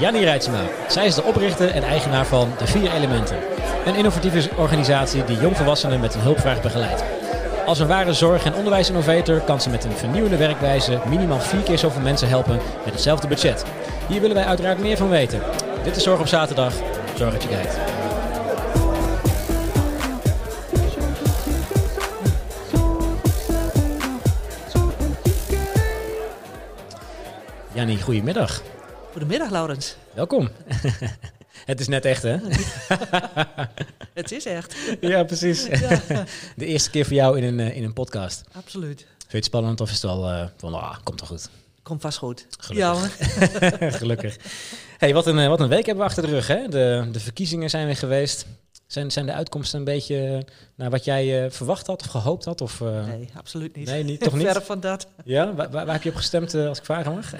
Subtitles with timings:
[0.00, 0.62] Jannie Rijtsma.
[0.88, 3.36] Zij is de oprichter en eigenaar van De Vier Elementen.
[3.86, 7.04] Een innovatieve organisatie die jongvolwassenen met een hulpvraag begeleidt.
[7.66, 11.78] Als een ware zorg- en onderwijsinnovator kan ze met een vernieuwende werkwijze minimaal vier keer
[11.78, 13.64] zoveel mensen helpen met hetzelfde budget.
[14.08, 15.40] Hier willen wij uiteraard meer van weten.
[15.82, 16.72] Dit is Zorg op Zaterdag.
[17.14, 17.76] Zorg dat je kijkt.
[27.72, 28.62] Jannie, goedemiddag.
[29.16, 29.96] Goedemiddag, Laurens.
[30.14, 30.48] Welkom.
[31.70, 32.36] Het is net echt, hè?
[34.14, 34.76] Het is echt.
[35.00, 35.66] ja, precies.
[35.66, 36.00] Ja,
[36.56, 38.44] De eerste keer voor jou in een, eh, in een podcast.
[38.52, 38.98] absoluut.
[38.98, 41.48] Vind je het spannend of is het wel eh, van, ah, komt toch goed?
[41.82, 42.46] Komt vast goed.
[42.58, 43.18] Gelukkig.
[43.80, 43.90] Ja.
[43.90, 44.36] Gelukkig.
[44.98, 46.68] Hey, wat een, eh, wat een week hebben we achter de rug, hè?
[46.68, 48.46] De, de verkiezingen zijn weer geweest.
[48.86, 52.60] Zijn, zijn de uitkomsten een beetje naar wat jij verwacht had of gehoopt had?
[52.60, 53.86] Of, nee, absoluut niet.
[53.86, 54.46] nee, niet, toch niet?
[54.46, 55.06] Verre van dat.
[55.24, 55.54] Ja?
[55.54, 57.32] Waar, waar, waar heb je op gestemd, als ik vragen mag?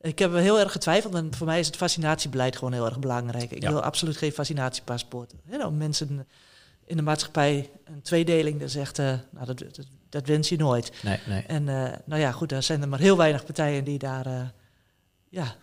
[0.00, 3.50] Ik heb heel erg getwijfeld en voor mij is het fascinatiebeleid gewoon heel erg belangrijk.
[3.50, 3.70] Ik Ja.
[3.70, 5.32] wil absoluut geen fascinatiepaspoort.
[5.66, 6.26] Om mensen
[6.84, 10.92] in de maatschappij een tweedeling, dat zegt, nou, dat, dat, dat wens je nooit.
[11.02, 11.42] Nee, nee.
[11.42, 14.40] En eh, nou ja, goed, daar zijn er maar heel weinig partijen die daar, eh,
[15.28, 15.54] ja,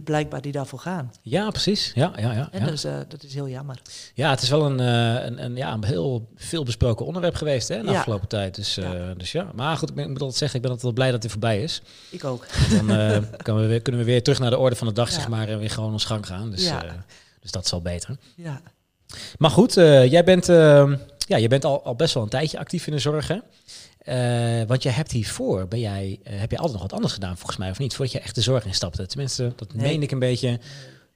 [0.00, 1.12] blijkbaar die daarvoor gaan.
[1.22, 1.92] Ja, precies.
[1.94, 2.48] Ja, ja, ja.
[2.52, 2.66] En ja.
[2.66, 3.80] dus, eh, dat is heel jammer.
[4.14, 7.68] Ja, het is wel een, eh, een, een, ja, een heel veel besproken onderwerp geweest
[7.68, 7.96] hè, de Ja.
[7.98, 8.54] afgelopen tijd.
[8.54, 8.92] Dus ja.
[8.94, 9.14] Ja.
[9.14, 11.12] dus ja, maar goed, ik, ben, ik moet altijd zeggen, ik ben altijd wel blij
[11.12, 11.82] dat het voorbij is.
[12.10, 12.46] Ik ook.
[12.70, 15.12] Dan eh, kan we weer, kunnen we weer terug naar de orde van de dag,
[15.12, 16.50] zeg maar, en weer gewoon ons gang gaan.
[16.50, 16.84] Dus, Ja.
[16.84, 16.92] eh,
[17.40, 18.16] dus dat is wel beter.
[18.36, 18.60] Ja.
[19.38, 22.58] Maar goed, eh, jij bent, eh, ja, jij bent al, al best wel een tijdje
[22.58, 23.36] actief in de zorg, hè?
[24.02, 27.36] Eh, want jij hebt hiervoor, ben jij, eh, heb je altijd nog wat anders gedaan
[27.36, 27.94] volgens mij, of niet?
[27.94, 29.06] Voordat je echt de zorg instapte.
[29.06, 29.86] Tenminste, dat Nee.
[29.86, 30.60] meen ik een beetje.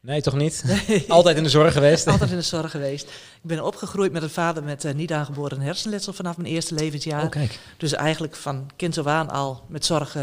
[0.01, 0.63] Nee, toch niet?
[0.89, 1.05] Nee.
[1.09, 2.07] Altijd in de zorg geweest?
[2.13, 3.05] Altijd in de zorg geweest.
[3.07, 7.23] Ik ben opgegroeid met een vader met eh, niet aangeboren hersenletsel vanaf mijn eerste levensjaar.
[7.25, 7.59] Oh, kijk.
[7.77, 10.17] Dus eigenlijk van kind af aan al met zorg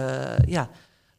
[0.45, 0.69] ja,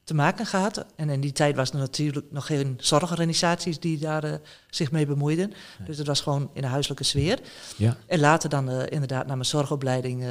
[0.05, 0.85] te maken gehad.
[0.97, 5.53] En in die tijd was er natuurlijk nog geen zorgorganisaties die daar zich mee bemoeiden.
[5.87, 7.39] Dus het was gewoon in de huiselijke sfeer.
[7.77, 7.97] Ja.
[8.07, 10.31] En later dan inderdaad na mijn zorgopleiding eh,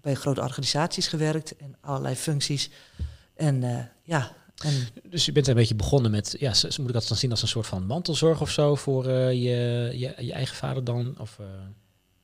[0.00, 1.56] bij grote organisaties gewerkt.
[1.56, 2.70] En allerlei functies.
[3.34, 4.32] En eh, ja,
[4.64, 4.72] en
[5.10, 7.42] Dus je bent een beetje begonnen met, ja, s- moet ik dat dan zien als
[7.42, 11.14] een soort van mantelzorg of zo voor eh, je, je, je eigen vader dan?
[11.18, 11.46] Of, eh,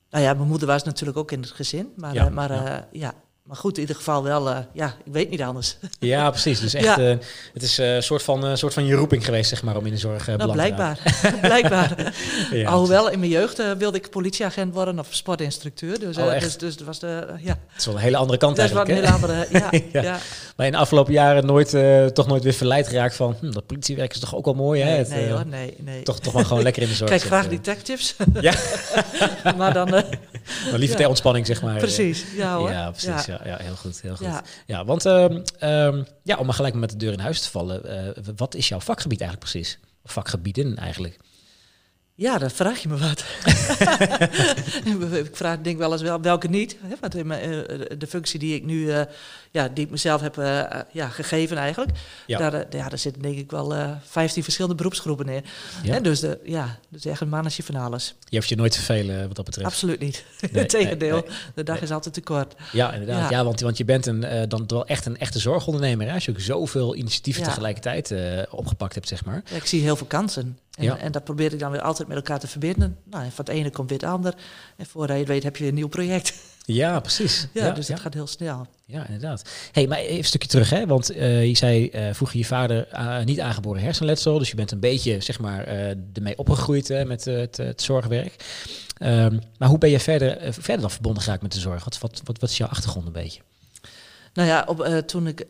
[0.09, 1.93] Nou ja, mijn moeder was natuurlijk ook in het gezin.
[1.95, 3.13] Maar ja, maar, ja.
[3.45, 5.77] Maar goed, in ieder geval wel, eh, ja, ik weet niet anders.
[5.99, 6.59] Ja, precies.
[6.59, 6.97] Dus echt, Ja.
[6.97, 7.15] eh,
[7.53, 9.91] het is een soort, van, eh, soort van je roeping geweest, zeg maar, om in
[9.91, 10.99] de zorg nou, blijkbaar.
[11.41, 12.13] blijkbaar.
[12.51, 15.99] Ja, Alhoewel, in mijn jeugd eh, wilde ik politieagent worden of sportinstructeur.
[15.99, 18.17] Dus, eh, Oh, dus, dus dat was de, eh, ja, Het is wel een hele
[18.17, 19.31] andere kant dat is wat een eigenlijk.
[19.33, 19.57] hele hè?
[19.59, 20.01] andere, ja, Ja.
[20.11, 20.17] ja.
[20.55, 23.65] Maar in de afgelopen jaren nooit, eh, toch nooit weer verleid geraakt van, hm, dat
[23.65, 24.89] politiewerk is toch ook wel mooi, hè?
[24.89, 26.03] Nee, Het, nee eh, hoor, nee, nee.
[26.03, 27.63] Toch, toch maar gewoon lekker in de zorg Kijk graag zitten.
[27.63, 28.53] detectives, Ja,
[29.57, 29.87] maar dan...
[29.95, 30.03] eh,
[30.69, 31.77] maar liever ter ontspanning, zeg maar.
[31.77, 32.71] precies, ja hoor.
[32.71, 33.25] Ja, precies.
[33.43, 33.47] Ja.
[33.47, 34.01] Ja, heel goed.
[34.01, 34.25] Heel goed.
[34.25, 34.85] Ja, Ja.
[34.85, 37.85] want ehm, ehm, ja, om maar gelijk met de deur in huis te vallen,
[38.15, 39.79] eh, wat is jouw vakgebied eigenlijk precies?
[40.03, 41.17] Vakgebieden eigenlijk?
[42.17, 43.23] Ja, dan vraag je me wat.
[45.25, 46.77] ik vraag denk wel eens wel welke niet.
[46.81, 49.01] Hè, want in mijn, eh, de functie die ik nu, eh,
[49.51, 51.91] ja, die ik mezelf heb eh, ja, gegeven eigenlijk,
[52.27, 52.37] Ja.
[52.37, 55.43] daar, eh, ja, daar zitten denk ik wel eh 15 verschillende beroepsgroepen in.
[55.83, 55.93] Ja.
[55.93, 58.15] Hè, dus de, ja, dus echt een mannetje van alles.
[58.29, 59.67] Je hoeft je nooit te vervelen wat dat betreft.
[59.67, 60.23] Absoluut niet.
[60.51, 61.83] Nee, Integendeel, nee, de dag nee.
[61.83, 62.53] is altijd te kort.
[62.71, 63.29] Ja, inderdaad.
[63.29, 63.43] Ja, Ja.
[63.43, 66.07] want, want je bent een, eh, dan wel echt een echte zorgondernemer.
[66.07, 66.13] Hè?
[66.13, 67.47] Als je ook zoveel initiatieven Ja.
[67.49, 69.41] tegelijkertijd eh, opgepakt hebt, zeg maar.
[69.49, 70.57] Ja, ik zie heel veel kansen.
[70.75, 70.97] En, Ja.
[70.97, 72.97] en dat probeer ik dan weer altijd met elkaar te verbinden.
[73.03, 74.33] Nou, en van het ene komt weer het ander.
[74.77, 76.33] En voordat je het weet heb je een nieuw project.
[76.67, 77.47] Ja, precies.
[77.53, 77.93] Ja, dus ja.
[77.93, 78.67] dat gaat heel snel.
[78.85, 79.49] Ja, inderdaad.
[79.71, 80.85] hey, maar even een stukje terug, hè?
[80.85, 84.39] Want eh, je zei eh, vroeger je vader eh, niet aangeboren hersenletsel.
[84.39, 85.67] Dus je bent een beetje, zeg maar,
[86.13, 88.35] ermee opgegroeid hè, met het, het zorgwerk.
[88.97, 91.83] Ehm, maar hoe ben je verder, verder dan verbonden geraakt met de zorg?
[91.83, 93.41] Wat, wat, wat, wat is jouw achtergrond een beetje?
[94.33, 95.45] Nou ja, op, toen ik...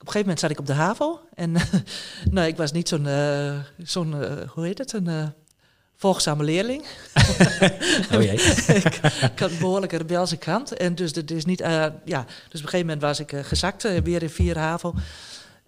[0.00, 1.20] op een gegeven moment zat ik op de HAVO.
[1.34, 1.52] En
[2.30, 3.06] nou, ik was niet zo'n...
[3.06, 4.92] eh, zo'n eh, hoe heet het?
[4.92, 5.06] Een...
[5.08, 5.26] eh
[5.96, 6.84] volgzame leerling.
[8.14, 8.32] Oh jee.
[8.66, 8.84] ik,
[9.32, 10.72] ik had een behoorlijke rebelse kant.
[10.72, 11.58] En dus, dat is niet,
[12.04, 14.94] ja, dus op een gegeven moment was ik gezakt, weer in vier HAVO.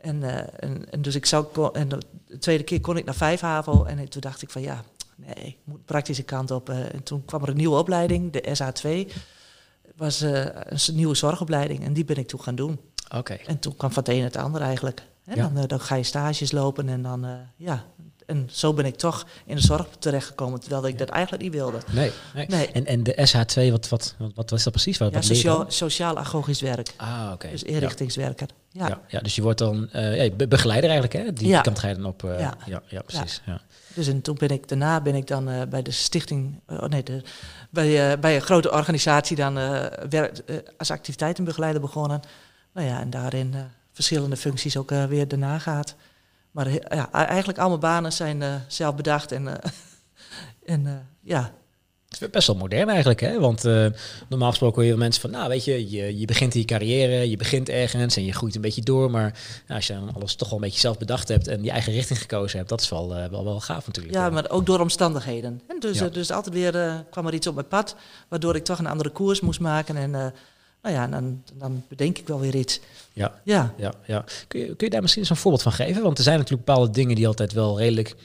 [0.00, 0.22] En,
[0.60, 1.98] en, en dus ik zou, en de
[2.38, 3.84] tweede keer kon ik naar vijf HAVO.
[3.84, 4.84] En toen dacht ik van ja,
[5.16, 6.68] nee, ik moet de praktische kant op.
[6.68, 9.12] en toen kwam er een nieuwe opleiding, de SA2.
[9.97, 12.80] was eh, een nieuwe zorgopleiding en die ben ik toen gaan doen.
[13.16, 13.34] Oké.
[13.47, 15.03] En toen kwam van het een het ander eigenlijk.
[15.24, 15.42] En Ja.
[15.42, 17.84] dan, eh, dan ga je stages lopen en dan, eh, ja...
[18.27, 21.78] En zo ben ik toch in de zorg terechtgekomen, terwijl ik dat eigenlijk niet wilde.
[21.92, 22.10] Nee.
[22.34, 22.47] nee.
[22.48, 22.66] Nee.
[22.72, 24.98] En, en de SH2, wat, wat, wat, wat is dat precies?
[24.98, 25.72] Wat, Ja, wat sociaal, dan?
[25.72, 26.92] sociaal-agogisch werk.
[26.97, 27.51] Ah, oké.
[27.51, 28.48] Dus inrichtingswerker.
[28.71, 28.89] Ja.
[28.89, 29.01] Ja.
[29.09, 31.33] Ja, dus je wordt dan eh, ja, begeleider eigenlijk, hè?
[31.33, 31.60] Die Ja.
[31.60, 32.24] kant ga je dan op.
[32.24, 32.56] eh, ja.
[32.66, 32.83] Ja.
[32.89, 33.42] Ja, precies.
[33.47, 33.60] Ja.
[33.95, 37.22] Dus en toen ben ik daarna ben ik dan bij de stichting, oh nee, de,
[37.71, 39.54] bij, bij een grote organisatie dan
[40.09, 40.41] werk,
[40.78, 42.21] als activiteitenbegeleider begonnen.
[42.72, 43.60] Nou ja, en daarin eh,
[43.92, 45.94] verschillende functies ook weer daarna gaat.
[46.50, 49.60] Maar ja, eigenlijk al mijn banen zijn zelf bedacht en,
[50.64, 51.52] en ja,
[52.10, 53.40] het is best wel modern eigenlijk, hè?
[53.40, 53.86] Want uh,
[54.28, 57.30] normaal gesproken hoor je mensen van, nou weet je, je, je begint in je carrière,
[57.30, 59.10] je begint ergens en je groeit een beetje door.
[59.10, 61.70] Maar nou, als je dan alles toch wel een beetje zelf bedacht hebt en je
[61.70, 64.14] eigen richting gekozen hebt, dat is wel, uh, wel, wel gaaf natuurlijk.
[64.14, 65.60] Ja, maar ook door omstandigheden.
[65.68, 67.96] En dus, dus altijd weer kwam er iets op mijn pad,
[68.28, 69.96] waardoor ik toch een andere koers moest maken.
[69.96, 70.34] En
[70.82, 72.80] nou ja, dan, dan bedenk ik wel weer iets.
[73.12, 73.74] Ja, ja.
[73.77, 74.24] ja, ja.
[74.48, 76.03] Kun, je, kun je daar misschien eens een voorbeeld van geven?
[76.03, 78.16] Want er zijn natuurlijk bepaalde dingen die altijd wel redelijk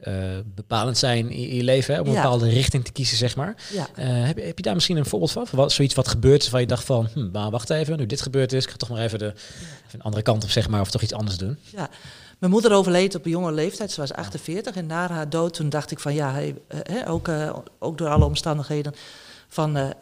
[0.00, 0.14] uh,
[0.54, 3.56] bepalend zijn in, je leven, hè, om een bepaalde richting te kiezen, zeg maar.
[3.72, 3.88] Ja.
[3.98, 5.46] Uh, heb, heb, je daar misschien een voorbeeld van?
[5.50, 8.52] Wat, zoiets wat gebeurt waar je dacht van, hm, maar wacht even, nu dit gebeurd
[8.52, 9.32] is, ik ga toch maar even de
[9.86, 11.58] even een andere kant op, zeg maar, of toch iets anders doen.
[11.62, 11.90] Ja,
[12.38, 14.76] mijn moeder overleed op een jonge leeftijd, ze was 48.
[14.76, 16.54] En na haar dood, toen dacht ik van, ja, hey,
[17.06, 18.94] ook, uh, ook door alle omstandigheden,
[19.48, 19.94] van...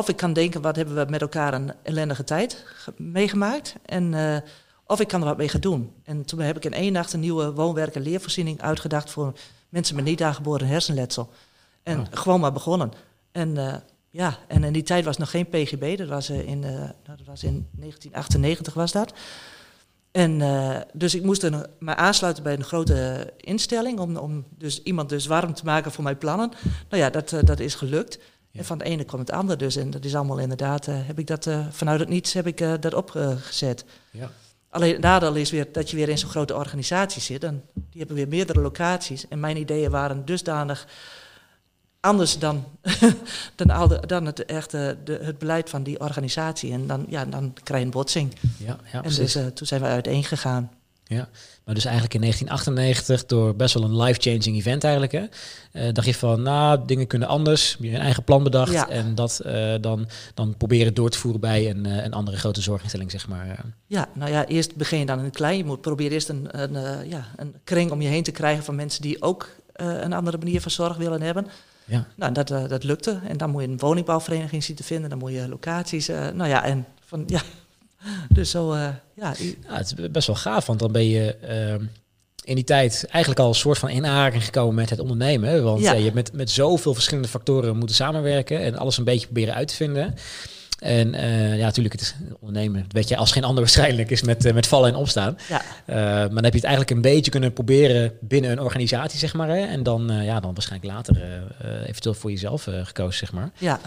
[0.00, 2.64] of ik kan denken, wat hebben we met elkaar een ellendige tijd
[2.96, 3.74] meegemaakt?
[3.84, 4.14] En
[4.90, 5.92] of ik kan er wat mee gaan doen.
[6.04, 9.32] En toen heb ik in één nacht een nieuwe woonwerk- en leervoorziening uitgedacht voor
[9.68, 11.30] mensen met niet aangeboren hersenletsel.
[11.82, 12.06] En oh.
[12.10, 12.92] gewoon maar begonnen.
[13.32, 13.74] En uh,
[14.10, 17.44] ja, en in die tijd was nog geen PGB, dat was, in, uh, dat was
[17.44, 19.12] in 1998 was dat.
[20.10, 20.38] En
[20.92, 25.26] dus ik moest er, me aansluiten bij een grote instelling om, om dus iemand dus
[25.26, 26.50] warm te maken voor mijn plannen.
[26.88, 28.18] Nou ja, dat, dat is gelukt.
[28.52, 29.76] En van het ene kwam het andere dus.
[29.76, 33.84] En dat is allemaal inderdaad, heb ik dat vanuit het niets heb ik dat opgezet.
[34.10, 34.30] Ja.
[34.70, 37.44] Alleen het nadeel is weer dat je weer in zo'n grote organisatie zit.
[37.44, 39.28] En die hebben weer meerdere locaties.
[39.28, 40.86] En mijn ideeën waren dusdanig
[42.00, 42.64] anders dan,
[43.56, 46.72] dan, dan het, echte, de, het beleid van die organisatie.
[46.72, 48.34] En dan, ja, dan krijg je een botsing.
[48.56, 50.70] Ja, ja, en dus toen zijn we uiteen gegaan.
[51.10, 51.28] Ja,
[51.64, 55.12] maar dus eigenlijk in 1998 door best wel een life-changing event eigenlijk.
[55.12, 55.24] Hè,
[55.72, 57.76] uh, dacht je van, nou, dingen kunnen anders.
[57.80, 58.88] Je een eigen plan bedacht ja.
[58.88, 62.60] en dat uh, dan, dan proberen door te voeren bij een, uh, een andere grote
[62.60, 63.64] zorginstelling, zeg maar.
[63.86, 65.56] Ja, nou ja, eerst begin je dan in het klein.
[65.56, 68.74] Je moet proberen eerst een, een, ja, een kring om je heen te krijgen van
[68.74, 71.46] mensen die ook een andere manier van zorg willen hebben.
[71.84, 72.06] Ja.
[72.16, 73.20] Nou, dat, dat lukte.
[73.28, 75.10] En dan moet je een woningbouwvereniging zien te vinden.
[75.10, 76.06] Dan moet je locaties.
[76.06, 77.40] nou ja, en van ja,
[78.28, 79.34] dus zo, uh, ja.
[79.38, 79.76] ja.
[79.76, 81.36] Het is best wel gaaf, want dan ben je
[81.78, 81.86] uh,
[82.44, 85.62] in die tijd eigenlijk al een soort van in aanraking gekomen met het ondernemen.
[85.62, 85.92] Want ja.
[85.92, 89.54] uh, je hebt met, met zoveel verschillende factoren moeten samenwerken en alles een beetje proberen
[89.54, 90.14] uit te vinden.
[90.78, 94.52] En uh, ja, natuurlijk, het is ondernemen, weet je, als geen ander waarschijnlijk, is met,
[94.54, 95.38] met vallen en opstaan.
[95.48, 95.62] Ja.
[95.86, 99.48] Maar dan heb je het eigenlijk een beetje kunnen proberen binnen een organisatie, zeg maar.
[99.48, 99.66] Hè?
[99.66, 101.22] En dan, ja, dan waarschijnlijk later
[101.86, 103.50] eventueel voor jezelf gekozen, zeg maar.
[103.58, 103.80] Ja.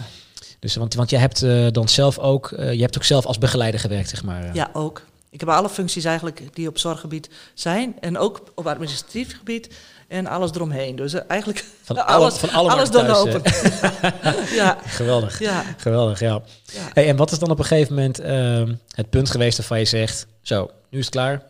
[0.64, 3.38] Dus, want, want je hebt uh, dan zelf ook, uh, je hebt ook zelf als
[3.38, 4.54] begeleider gewerkt, zeg maar.
[4.54, 5.02] Ja, ook.
[5.30, 7.96] Ik heb alle functies eigenlijk die op zorggebied zijn.
[8.00, 9.68] En ook op administratief gebied
[10.08, 10.96] en alles eromheen.
[10.96, 13.42] Dus eigenlijk van alles, van alle alles doorlopen.
[14.60, 14.78] ja.
[14.84, 15.38] Geweldig.
[15.38, 15.64] Ja.
[15.76, 16.42] Geweldig, ja.
[16.64, 16.88] ja.
[16.92, 19.84] Hey, en wat is dan op een gegeven moment ehm, het punt geweest waarvan je
[19.84, 20.26] zegt...
[20.42, 21.42] Zo, nu is het klaar.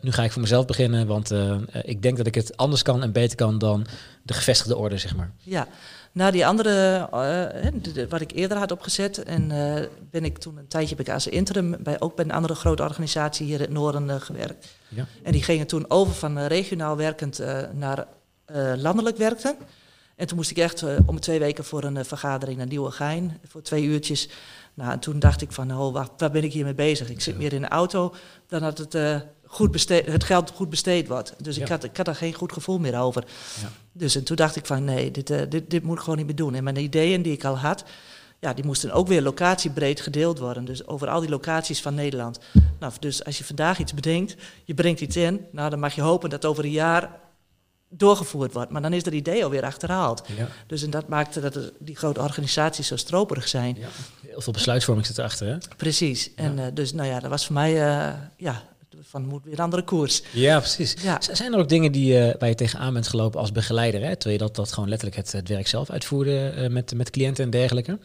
[0.00, 1.06] nu ga ik voor mezelf beginnen.
[1.06, 1.32] Want
[1.82, 3.86] ik denk dat ik het anders kan en beter kan dan
[4.22, 5.30] de gevestigde orde, zeg maar.
[5.38, 5.66] Ja,
[6.20, 7.08] na die andere,
[7.96, 9.74] uh, wat ik eerder had opgezet, en uh,
[10.10, 12.82] ben ik toen een tijdje heb ik als interim bij, ook bij een andere grote
[12.82, 14.68] organisatie hier in het noorden uh, gewerkt.
[14.88, 15.06] Ja.
[15.22, 18.06] En die gingen toen over van regionaal werkend naar
[18.76, 19.56] landelijk werken.
[20.16, 23.84] En toen moest ik echt om twee weken voor een vergadering naar Nieuwegein, voor twee
[23.84, 24.28] uurtjes.
[24.74, 27.10] Nou, en toen dacht ik van, oh, wacht, waar ben ik hiermee bezig?
[27.10, 28.14] Ik zit meer in de auto
[28.48, 28.94] dan dat het
[29.50, 31.34] goed besteed, het geld goed besteed wordt.
[31.38, 33.24] Dus ik, had, ik had er geen goed gevoel meer over.
[33.60, 33.70] Ja.
[33.92, 36.26] Dus en toen dacht ik van nee, dit, uh, dit, dit moet ik gewoon niet
[36.26, 36.54] meer doen.
[36.54, 37.84] En mijn ideeën die ik al had,
[38.38, 40.64] ja, die moesten ook weer locatiebreed gedeeld worden.
[40.64, 42.38] Dus over al die locaties van Nederland.
[42.78, 46.00] Nou, dus als je vandaag iets bedenkt, je brengt iets in, nou dan mag je
[46.00, 47.20] hopen dat over een jaar
[47.88, 48.70] doorgevoerd wordt.
[48.70, 50.22] Maar dan is dat idee alweer achterhaald.
[50.36, 50.48] Ja.
[50.66, 53.76] Dus en dat maakte dat die grote organisaties zo stroperig zijn.
[53.78, 53.88] Ja.
[54.26, 55.56] Heel veel besluitvorming zit erachter, hè?
[55.76, 56.34] Precies.
[56.34, 58.62] En uh, dus nou ja, dat was voor mij uh, ja,
[59.02, 60.22] van moet weer een andere koers.
[60.32, 60.96] Ja, precies.
[61.02, 61.18] Ja.
[61.32, 64.16] Zijn er ook dingen die, uh, waar je tegenaan bent gelopen als begeleider, hè?
[64.16, 67.44] terwijl je dat, dat gewoon letterlijk het, het werk zelf uitvoerde uh, met, met cliënten
[67.44, 67.98] en dergelijke?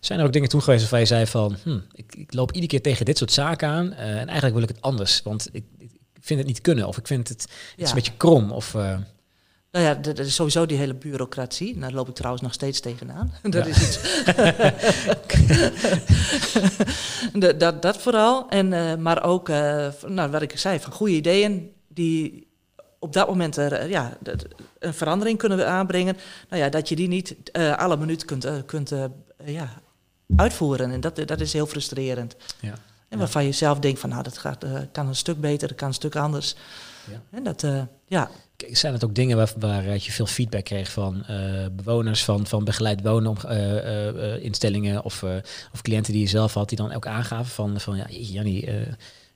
[0.00, 2.66] Zijn er ook dingen toen geweest waarvan je zei van, hm, ik, ik, loop iedere
[2.66, 5.64] keer tegen dit soort zaken aan uh, en eigenlijk wil ik het anders, want ik,
[5.78, 5.90] ik,
[6.20, 7.82] vind het niet kunnen of ik vind het, het ja.
[7.82, 8.76] is een beetje krom of...
[9.72, 11.78] Nou ja, dat is sowieso die hele bureaucratie.
[11.78, 13.32] Daar loop ik trouwens nog steeds tegenaan.
[13.42, 14.24] dat is iets.
[17.58, 18.48] dat, dat vooral.
[18.48, 22.46] En, uh, maar ook, uh, nou, wat ik zei, van goede ideeën die
[22.98, 24.18] op dat moment er, ja,
[24.78, 26.16] een verandering kunnen aanbrengen.
[26.48, 28.92] Nou ja, dat je die niet uh, alle minuten kunt, kunt
[29.44, 29.68] ja,
[30.36, 30.90] uitvoeren.
[30.90, 32.36] En dat, dat is heel frustrerend.
[32.60, 32.74] Ja.
[33.08, 35.88] En waarvan je zelf denkt van, nou, dat gaat, kan een stuk beter, dat kan
[35.88, 36.54] een stuk anders.
[37.10, 37.22] Ja.
[37.30, 37.66] En dat,
[38.06, 38.30] ja
[38.70, 42.64] zijn het ook dingen waar, waar je veel feedback kreeg van uh, bewoners van, van
[42.64, 43.76] begeleid wonen uh,
[44.14, 45.24] uh, instellingen of,
[45.72, 48.60] of cliënten die je zelf had, die dan ook aangaven van, van ja, Jannie,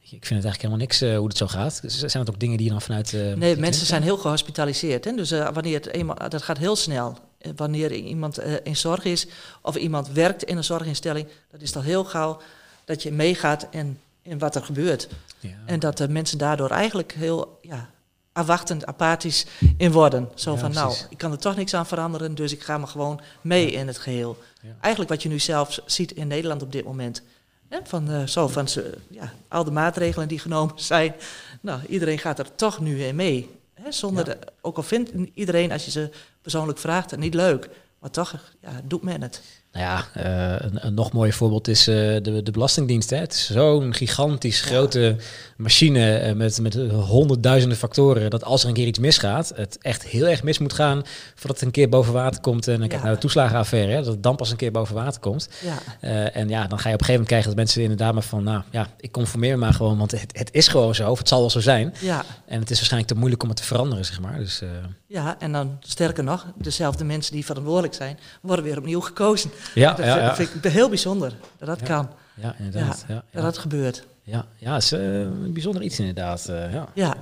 [0.00, 1.80] ik vind het eigenlijk helemaal niks hoe het zo gaat.
[1.86, 3.12] Zijn het ook dingen die je dan vanuit...
[3.36, 5.04] nee, mensen zijn heel gehospitaliseerd.
[5.04, 5.12] Hè?
[5.12, 6.16] Dus wanneer het eenmaal...
[6.28, 7.18] Dat gaat heel snel.
[7.56, 9.26] Wanneer iemand in zorg is
[9.62, 11.26] of iemand werkt in een zorginstelling...
[11.50, 12.40] dat is al heel gauw
[12.84, 15.08] dat je meegaat in, in wat er gebeurt.
[15.38, 15.50] Ja.
[15.64, 17.58] En dat de mensen daardoor eigenlijk heel...
[17.62, 17.90] Ja,
[18.36, 20.28] afwachtend, apathisch in worden.
[20.34, 23.20] Zo van, nou, ik kan er toch niks aan veranderen, dus ik ga me gewoon
[23.40, 24.38] mee in het geheel.
[24.80, 27.22] Eigenlijk wat je nu zelf ziet in Nederland op dit moment.
[27.68, 27.78] Hè?
[27.84, 28.68] Van, uh, zo van
[29.10, 31.14] ja, al de maatregelen die genomen zijn.
[31.60, 33.50] Nou, iedereen gaat er toch nu in mee.
[33.74, 33.92] Hè?
[33.92, 36.10] Zonder de, ook al vindt iedereen, als je ze
[36.42, 37.68] persoonlijk vraagt, het niet leuk.
[37.98, 39.42] Maar toch ja, doet men het.
[39.76, 43.10] Nou ja, uh, een, een, nog mooier voorbeeld is uh, de, de Belastingdienst.
[43.10, 43.16] Hè.
[43.16, 45.16] Het is zo'n gigantisch grote
[45.56, 48.30] machine uh, met, met honderdduizenden factoren.
[48.30, 51.02] Dat als er een keer iets misgaat, het echt heel erg mis moet gaan
[51.34, 52.68] voordat het een keer boven water komt.
[52.68, 55.20] En dan kijk naar de toeslagenaffaire, hè, dat het dan pas een keer boven water
[55.20, 55.48] komt.
[55.62, 56.02] Ja.
[56.32, 58.42] en ja, dan ga je op een gegeven moment krijgen dat mensen inderdaad maar van,
[58.42, 61.40] nou ja, ik conformeer maar gewoon, want het, het is gewoon zo, of het zal
[61.40, 61.94] wel zo zijn.
[62.00, 62.24] Ja.
[62.46, 64.38] En het is waarschijnlijk te moeilijk om het te veranderen, zeg maar.
[64.38, 64.62] Dus,
[65.06, 69.50] ja, en dan sterker nog, dezelfde mensen die verantwoordelijk zijn, worden weer opnieuw gekozen.
[69.74, 72.08] Ja, dat ja, vind ik heel bijzonder dat dat kan.
[72.34, 73.04] Ja, inderdaad.
[73.08, 74.06] Ja, dat dat gebeurt.
[74.22, 76.46] Ja, ja is uh, een bijzonder iets inderdaad.
[76.50, 76.88] Uh, ja.
[76.94, 77.16] ja.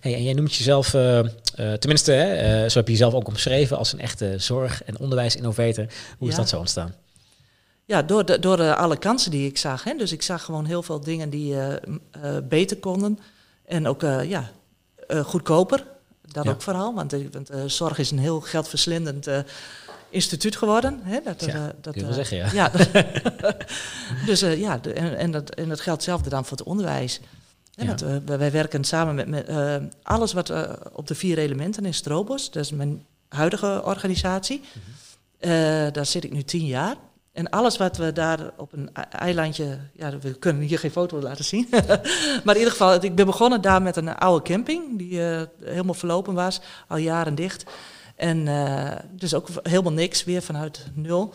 [0.00, 1.20] Hey, en jij noemt jezelf, uh,
[1.54, 5.86] tenminste, hè, zo heb je jezelf ook omschreven als een echte zorg- en onderwijsinnovator.
[6.18, 6.94] Hoe is dat zo ontstaan?
[7.84, 9.84] Ja, door, de, door alle kansen die ik zag.
[9.84, 9.94] Hè.
[9.94, 11.56] Dus ik zag gewoon heel veel dingen die
[12.48, 13.18] beter konden.
[13.64, 14.50] En ook ja,
[15.24, 15.84] goedkoper.
[16.32, 19.28] Dat ook vooral, want, want zorg is een heel geldverslindend
[20.10, 21.00] instituut geworden.
[21.02, 21.18] Hè?
[21.24, 22.50] Dat, ja, uh, dat, uh, zeggen, ja.
[22.52, 22.70] ja
[24.26, 27.20] dus uh, ja, de, en, en, dat, en dat geldt zelfde dan voor het onderwijs.
[27.70, 27.94] Ja.
[27.94, 29.48] Dat, wij werken samen met, met
[30.02, 30.52] alles wat
[30.92, 34.60] op de vier elementen in Strobos, dat is mijn huidige organisatie.
[34.60, 34.82] Mm
[35.40, 35.92] -hmm.
[35.92, 36.96] daar zit ik nu tien jaar.
[37.32, 41.44] En alles wat we daar op een eilandje, ja, we kunnen hier geen foto laten
[41.44, 41.68] zien.
[42.44, 45.20] maar in ieder geval, ik ben begonnen daar met een oude camping, die
[45.64, 47.64] helemaal verlopen was, al jaren dicht.
[48.16, 51.34] En uh, dus ook helemaal niks, weer vanuit nul.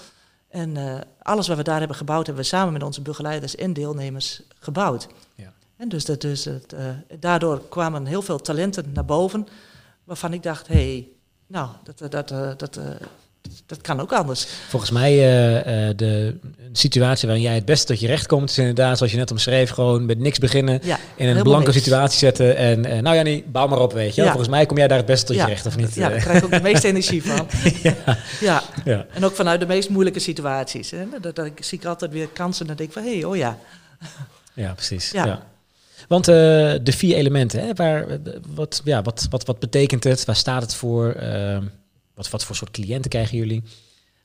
[0.49, 3.73] En uh, alles wat we daar hebben gebouwd, hebben we samen met onze begeleiders en
[3.73, 5.07] deelnemers gebouwd.
[5.35, 5.53] Ja.
[5.75, 6.79] En dus, dat, dus het, uh,
[7.19, 9.47] daardoor kwamen heel veel talenten naar boven,
[10.03, 11.07] waarvan ik dacht, hé, hey,
[11.47, 12.27] nou, dat, dat,
[12.59, 12.79] dat,
[13.65, 14.47] dat kan ook anders.
[14.67, 16.35] Volgens mij uh, uh, de
[16.71, 19.69] situatie waarin jij het beste tot je recht komt, is inderdaad, zoals je net omschreef,
[19.69, 23.51] gewoon met niks beginnen, ja, in een blanke situatie zetten en uh, nou ja, niet,
[23.51, 24.21] bouw maar op, weet je.
[24.21, 24.27] Ja.
[24.27, 25.95] Volgens mij kom jij daar het beste tot je recht, of niet?
[25.95, 27.47] Ja, daar krijg ik ook de meeste energie van.
[28.39, 28.63] ja.
[28.83, 29.05] Ja.
[29.13, 30.91] en ook vanuit de meest moeilijke situaties.
[30.91, 31.05] Hè.
[31.21, 33.23] Dat, dat, ik zie ik altijd weer kansen en dan denk ik van, hé, hey,
[33.23, 33.57] oh ja.
[34.53, 35.11] Ja, precies.
[35.11, 35.43] Ja.
[36.07, 38.05] Want de vier elementen, hè, waar,
[38.55, 40.25] wat, ja, wat, wat, wat betekent het?
[40.25, 41.11] Waar staat het voor?
[41.11, 41.63] Ehm,
[42.13, 43.63] wat, wat voor soort cliënten krijgen jullie?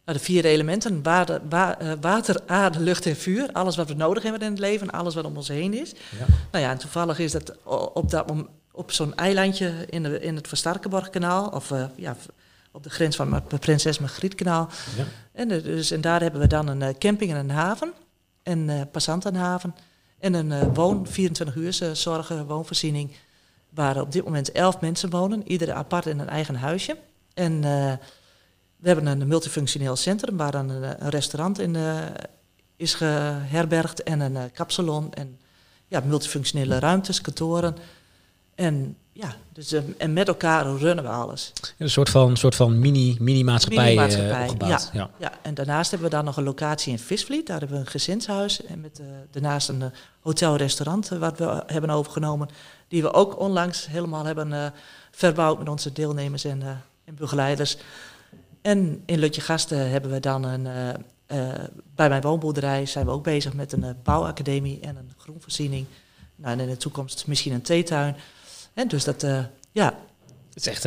[0.07, 3.53] Nou, de vier elementen, water, wa, uh, water, aarde, lucht en vuur.
[3.53, 5.91] Alles wat we nodig hebben in het leven, alles wat om ons heen is.
[5.91, 6.27] Ja.
[6.51, 7.57] Nou ja, en toevallig is dat
[7.95, 8.33] op, dat,
[8.73, 12.17] op zo'n eilandje in, de, in het Verstarkenborgkanaal, of uh, ja,
[12.73, 14.69] op de grens van het Prinses Margrietkanaal.
[14.97, 15.05] Ja.
[15.33, 17.93] En, dus, en daar hebben we dan een camping en een haven,
[18.43, 19.75] een uh, passantenhaven
[20.19, 23.11] en een woon, 24 uur zorgen, woonvoorziening,
[23.69, 26.97] waar op dit moment 11 mensen wonen, iedere apart in een eigen huisje.
[27.37, 27.93] En uh,
[28.77, 31.99] we hebben een multifunctioneel centrum waar dan een, een restaurant in uh,
[32.77, 35.39] is geherbergd en een kapsalon en
[35.87, 37.77] ja, multifunctionele ruimtes, kantoren.
[38.55, 41.53] En ja, dus, en met elkaar runnen we alles.
[41.79, 45.11] Een soort van, soort van mini, mini-maatschappij, mini -maatschappij ja, ja.
[45.19, 47.47] ja, en daarnaast hebben we dan nog een locatie in Visvliet.
[47.47, 49.01] Daar hebben we een gezinshuis en met
[49.31, 52.49] daarnaast een hotel-restaurant wat we hebben overgenomen.
[52.89, 54.73] Die we ook onlangs helemaal hebben
[55.11, 56.63] verbouwd met onze deelnemers en
[57.07, 57.77] en begeleiders.
[58.63, 60.65] En in Lutje Gasten hebben we dan een.
[60.65, 60.89] Uh,
[61.39, 61.49] uh,
[61.95, 65.87] bij mijn woonboerderij zijn we ook bezig met een uh, bouwacademie en een groenvoorziening.
[66.37, 68.17] Nou, en in de toekomst misschien een theetuin.
[68.75, 69.27] En dus dat,
[69.73, 69.95] ja,
[70.49, 70.83] het is echt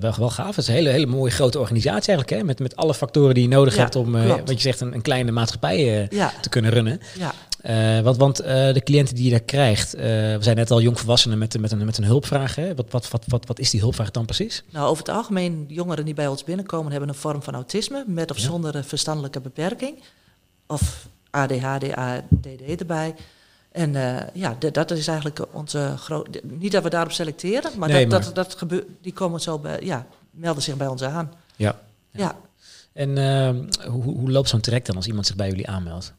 [0.00, 0.56] wel, wel gaaf.
[0.56, 2.30] Het is een hele, hele mooie grote organisatie eigenlijk.
[2.30, 2.46] Hè?
[2.46, 5.02] Met, met alle factoren die je nodig hebt om, uh, wat je zegt, een, een
[5.02, 6.32] kleine maatschappij ja.
[6.40, 7.00] te kunnen runnen.
[7.18, 7.32] Ja.
[7.66, 10.80] Uh, want want uh, de cliënten die je daar krijgt, uh, we zijn net al
[10.80, 12.54] jongvolwassenen met, met, een, met een hulpvraag.
[12.54, 12.74] Hè?
[12.74, 14.62] Wat, wat, wat, wat, wat is die hulpvraag dan precies?
[14.70, 18.30] Nou, over het algemeen, jongeren die bij ons binnenkomen hebben een vorm van autisme met
[18.30, 18.42] of ja.
[18.42, 20.02] zonder verstandelijke beperking.
[20.66, 23.14] Of ADHD, ADD erbij.
[23.72, 23.92] En
[24.32, 26.40] ja, dat is eigenlijk onze grote.
[26.42, 28.34] Niet dat we daarop selecteren, maar, nee, dat, maar...
[28.34, 31.32] dat, dat gebeurt, die komen zo bij, ja, melden zich bij ons aan.
[31.56, 31.78] Ja.
[32.10, 32.20] ja.
[32.20, 32.36] ja.
[32.92, 33.16] En
[33.86, 36.14] hoe, hoe loopt zo'n traject dan als iemand zich bij jullie aanmeldt?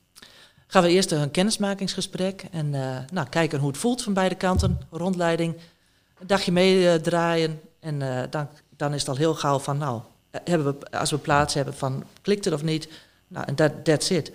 [0.68, 4.80] Gaan we eerst een kennismakingsgesprek en uh, nou, kijken hoe het voelt van beide kanten.
[4.92, 5.56] Rondleiding,
[6.20, 10.02] een dagje meedraaien en uh, dan, dan is het al heel gauw van, nou,
[10.44, 12.88] hebben we, als we plaats hebben van, klikt het of niet?
[13.28, 14.32] Nou, en dat that's it.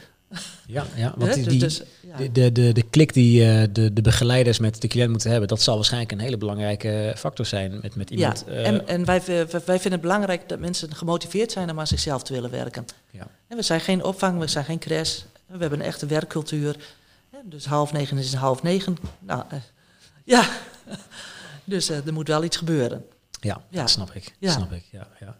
[0.66, 2.28] Ja, ja want die, Dus- die- dus, ja.
[2.32, 5.62] de, de, de, klik die eh, de, de begeleiders met de cliënt moeten hebben, dat
[5.62, 8.44] zal waarschijnlijk een hele belangrijke factor zijn met, met iemand.
[8.46, 11.78] ja, eh, en, en wij, wij wij vinden het belangrijk dat mensen gemotiveerd zijn om
[11.78, 12.84] aan zichzelf te willen werken.
[13.10, 13.26] Ja.
[13.48, 15.20] En we zijn geen opvang, we zijn geen crash.
[15.52, 16.76] We hebben een echte werkcultuur.
[17.44, 18.96] Dus half negen is half negen.
[19.18, 19.58] Nou, eh,
[20.24, 20.48] ja.
[21.64, 23.04] Dus eh, er moet wel iets gebeuren.
[23.40, 23.80] Ja, Ja.
[23.80, 24.34] dat snap ik.
[24.40, 24.84] Dat snap ik.
[24.90, 25.36] Ja, ja.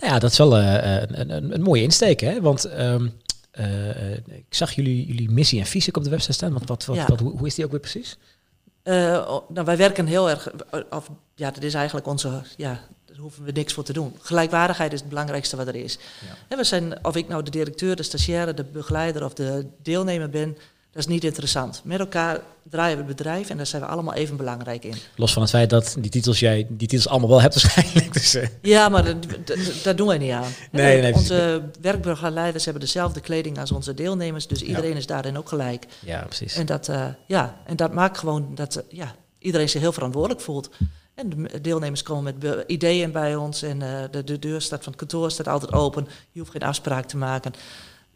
[0.00, 2.40] Nou ja, dat is wel eh, een, een, een mooie insteek, hè?
[2.40, 3.08] Want ehm,
[3.50, 6.52] eh, eh, ik zag jullie, jullie missie en visie op de website staan.
[6.52, 7.06] Wat, wat, wat, Ja.
[7.06, 8.16] wat, hoe, hoe is die ook weer precies?
[8.84, 10.50] Nou, wij werken heel erg,
[10.90, 12.80] of, ja, dat is eigenlijk onze, ja,
[13.16, 14.14] daar hoeven we niks voor te doen.
[14.20, 15.98] Gelijkwaardigheid is het belangrijkste wat er is.
[16.26, 16.36] Ja.
[16.48, 20.30] En we zijn, of ik nou de directeur, de stagiaire, de begeleider of de deelnemer
[20.30, 20.56] ben,
[20.92, 21.80] dat is niet interessant.
[21.84, 24.94] Met elkaar draaien we het bedrijf en daar zijn we allemaal even belangrijk in.
[25.16, 28.12] Los van het feit dat die titels jij die titels allemaal wel hebt waarschijnlijk.
[28.12, 29.14] Dus, eh, Ja, maar
[29.82, 30.50] dat doen wij niet aan.
[30.70, 35.48] Nee, nee, onze werkbegeleiders hebben dezelfde kleding als onze deelnemers, dus iedereen is daarin ook
[35.48, 35.86] gelijk.
[36.00, 36.54] ja, precies.
[36.54, 40.40] En dat, eh, ja, en dat maakt gewoon dat eh, ja, iedereen zich heel verantwoordelijk
[40.40, 40.70] voelt.
[41.16, 44.92] En de deelnemers komen met ideeën bij ons en eh, de, de deur staat van
[44.92, 46.08] het kantoor staat altijd open.
[46.32, 47.52] Je hoeft geen afspraak te maken.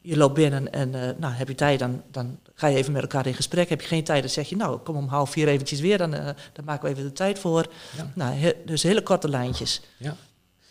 [0.00, 3.02] Je loopt binnen en eh, nou, heb je tijd, dan, dan ga je even met
[3.02, 3.68] elkaar in gesprek.
[3.68, 6.14] Heb je geen tijd, dan zeg je nou, kom om half vier eventjes weer, dan,
[6.14, 7.66] eh, dan maken we even de tijd voor.
[7.96, 8.10] Ja.
[8.14, 9.80] Nou, he- dus hele korte lijntjes.
[9.96, 10.16] Ja.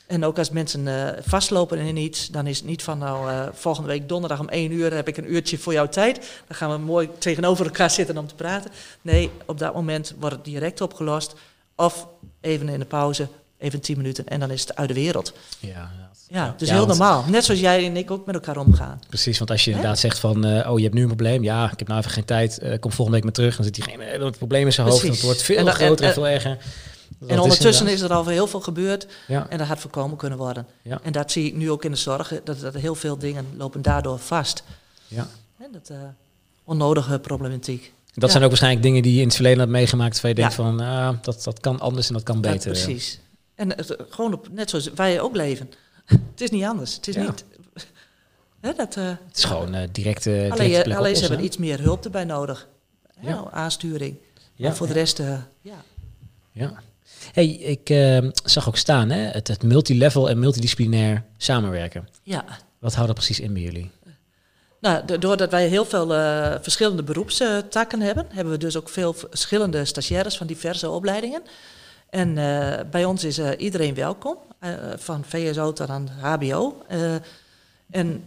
[0.07, 4.09] En ook als mensen vastlopen in iets, dan is het niet van nou, volgende week
[4.09, 6.15] donderdag om één uur heb ik een uurtje voor jouw tijd.
[6.47, 8.71] Dan gaan we mooi tegenover elkaar zitten om te praten.
[9.01, 11.35] Nee, op dat moment wordt het direct opgelost.
[11.79, 12.07] Of
[12.41, 15.33] even in de pauze, even tien minuten en dan is het uit de wereld.
[15.59, 15.69] Ja,
[16.27, 16.53] ja.
[16.57, 17.23] Dus Ja, heel normaal.
[17.27, 18.99] Net zoals jij en ik ook met elkaar omgaan.
[19.07, 21.71] Precies, want als je inderdaad zegt van, eh, oh je hebt nu een probleem, ja,
[21.71, 23.97] ik heb nou even geen tijd, eh, kom volgende week maar terug, dan zit diegene
[23.97, 26.27] met een probleem in zijn hoofd en het wordt veel En groter en, en- veel
[26.27, 26.57] erger.
[27.19, 30.37] Dat en ondertussen is er al heel veel gebeurd Ja, en dat had voorkomen kunnen
[30.37, 30.65] worden.
[30.81, 30.99] Ja.
[31.03, 33.81] En dat zie ik nu ook in de zorg, dat, dat heel veel dingen lopen
[33.81, 34.63] daardoor vast.
[35.07, 35.27] ja.
[35.59, 35.97] En dat eh,
[36.63, 37.93] onnodige problematiek.
[38.19, 40.53] Dat zijn ook waarschijnlijk dingen die je in het verleden hebt meegemaakt, waar je denkt
[40.53, 42.71] van, ah, dat, dat kan anders en dat kan Ja, beter.
[42.71, 43.19] precies.
[43.55, 45.69] En het, gewoon op, net zoals wij ook leven.
[46.05, 46.95] het is niet anders.
[46.95, 47.45] Het is niet.
[48.61, 51.45] Hè, dat, eh, Het is gewoon eh directe, directe alleen ze hebben hè?
[51.45, 52.67] iets meer hulp erbij nodig.
[53.21, 53.45] Ja.
[53.51, 54.15] aansturing.
[54.55, 55.83] Ja, Maar voor de rest, eh, ja.
[56.51, 56.73] Ja.
[57.31, 62.07] Hey, ik eh, zag ook staan, hè, het, het multilevel en multidisciplinair samenwerken.
[62.23, 62.45] ja.
[62.79, 63.91] Wat houdt dat precies in bij jullie?
[64.79, 69.13] Nou, do- doordat wij heel veel eh, verschillende beroepstakken hebben, hebben we dus ook veel
[69.13, 71.41] verschillende stagiaires van diverse opleidingen.
[72.09, 74.37] En eh, bij ons is eh, iedereen welkom,
[74.95, 76.81] van VSO tot aan HBO.
[77.89, 78.23] En,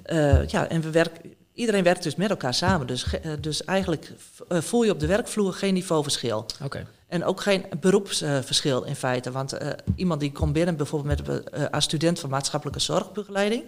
[0.47, 2.87] ja, en we werken, iedereen werkt dus met elkaar samen.
[2.87, 3.07] Dus,
[3.41, 4.13] dus eigenlijk
[4.49, 6.47] voel je op de werkvloer geen niveauverschil.
[6.63, 6.87] Oké.
[7.09, 9.31] En ook geen beroepsverschil in feite.
[9.31, 9.57] Want
[9.97, 13.65] iemand die komt binnen, bijvoorbeeld met, als student van maatschappelijke zorgbegeleiding.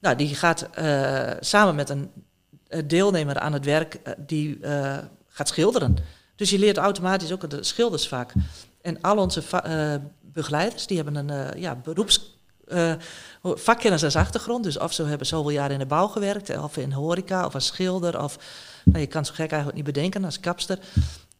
[0.00, 2.10] Nou, die gaat eh, samen met een
[2.68, 4.58] eh, deelnemer aan het werk, eh, die
[5.28, 5.96] gaat schilderen.
[6.36, 8.32] Dus je leert automatisch ook het schildersvak.
[8.82, 9.42] En al onze
[10.20, 12.34] begeleiders, die hebben een ja, beroeps...
[13.42, 14.64] vakkennis als achtergrond.
[14.64, 17.66] Dus of ze hebben zoveel jaar in de bouw gewerkt, of in horeca, of als
[17.66, 18.22] schilder.
[18.22, 18.38] Of,
[18.84, 20.78] nou, je kan zo gek eigenlijk niet bedenken, als kapster.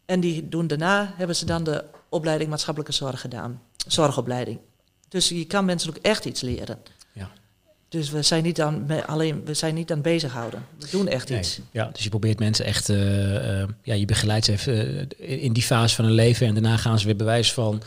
[0.05, 3.61] En die doen daarna, hebben ze dan de opleiding maatschappelijke zorg gedaan.
[3.87, 4.59] Zorgopleiding.
[5.09, 6.79] Dus je kan mensen ook echt iets leren.
[7.11, 7.29] Ja.
[7.89, 10.65] Dus we zijn niet aan, alleen, we zijn niet aan bezighouden.
[10.79, 11.39] We doen echt Nee.
[11.39, 11.59] iets.
[11.71, 15.53] Ja, dus je probeert mensen echt, eh, eh, ja, je begeleidt ze even eh, in
[15.53, 17.81] die fase van hun leven en daarna gaan ze weer bewijs van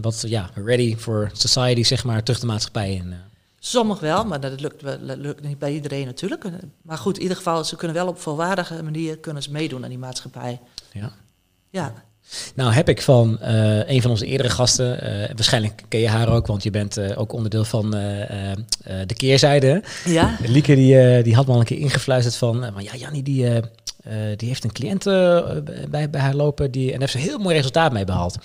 [0.00, 3.14] wat, ja, ready for society, zeg maar, terug de maatschappij in.
[3.58, 6.44] Sommig wel, maar dat lukt, wel- dat lukt niet bij iedereen natuurlijk.
[6.82, 9.88] Maar goed, in ieder geval, ze kunnen wel op volwaardige manier kunnen ze meedoen aan
[9.88, 10.60] die maatschappij.
[10.92, 11.12] ja.
[11.70, 11.94] Ja,
[12.54, 16.28] Nou heb ik van eh, een van onze eerdere gasten, eh, waarschijnlijk ken je haar
[16.28, 17.90] ook, want je bent eh, ook onderdeel van
[19.06, 19.82] de keerzijde.
[20.04, 23.60] ja, Lieke die, die had me al een keer ingefluisterd van, maar ja, Jannie die,
[24.36, 25.04] die heeft een cliënt
[25.90, 28.36] bij, bij haar lopen die, en heeft ze heel mooi resultaat mee behaald.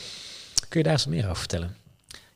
[0.69, 1.75] Kun je daar eens meer over vertellen?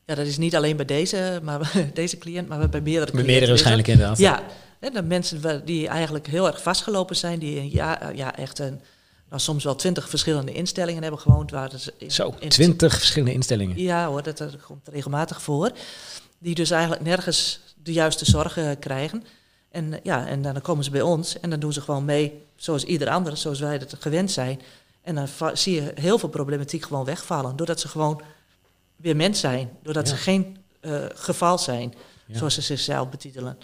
[0.07, 3.25] ja, dat is niet alleen bij deze, maar deze cliënt, maar bij meerdere cliënten.
[3.25, 4.17] meerdere waarschijnlijk inderdaad.
[4.17, 4.43] Ja,
[4.79, 8.81] en de mensen die eigenlijk heel erg vastgelopen zijn, die een jaar, ja, echt een,
[9.29, 11.51] nou, soms wel twintig verschillende instellingen hebben gewoond.
[11.51, 13.77] Waar ze in- Zo, in- twintig verschillende instellingen.
[13.79, 15.71] Ja hoor, dat, dat komt regelmatig voor.
[16.39, 19.23] Die dus eigenlijk nergens de juiste zorg eh, krijgen.
[19.71, 22.41] En, eh, ja, en dan komen ze bij ons en dan doen ze gewoon mee
[22.55, 24.61] zoals ieder ander, zoals wij dat gewend zijn.
[25.01, 27.55] En dan zie je heel veel problematiek gewoon wegvallen.
[27.55, 28.21] Doordat ze gewoon
[28.95, 29.69] weer mens zijn.
[29.83, 30.15] Doordat Ja.
[30.15, 31.93] ze geen eh, geval zijn,
[32.25, 32.37] Ja.
[32.37, 33.57] zoals ze zichzelf betitelen.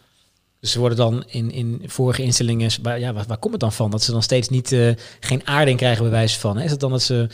[0.64, 3.72] Dus ze worden dan in, in vorige instellingen, waar, ja, waar, waar komt het dan
[3.74, 3.92] van?
[3.92, 6.58] Dat ze dan steeds niet, eh, geen aarding krijgen bij wijze van.
[6.58, 6.64] Hè?
[6.64, 7.28] Is het dan dat ze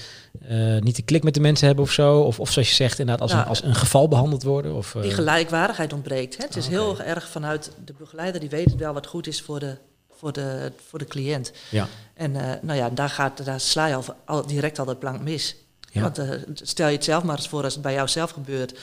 [0.47, 2.19] eh, niet de klik met de mensen hebben of zo?
[2.19, 3.39] Of, of zoals je zegt, inderdaad als, Ja.
[3.41, 4.75] een, als een geval behandeld worden?
[4.75, 6.37] Of, eh, Die gelijkwaardigheid ontbreekt.
[6.37, 6.43] Hè?
[6.43, 9.59] Het is Ah, heel erg vanuit de begeleider, die weet wel wat goed is voor
[9.59, 9.77] de,
[10.11, 11.51] voor de, voor de cliënt.
[11.69, 11.87] Ja.
[12.13, 15.21] En eh, nou ja, daar, gaat, daar sla je al, al direct al het plank
[15.21, 15.55] mis.
[15.91, 16.01] Ja.
[16.01, 18.73] Want eh, stel je het zelf maar eens voor als het bij jou zelf gebeurt.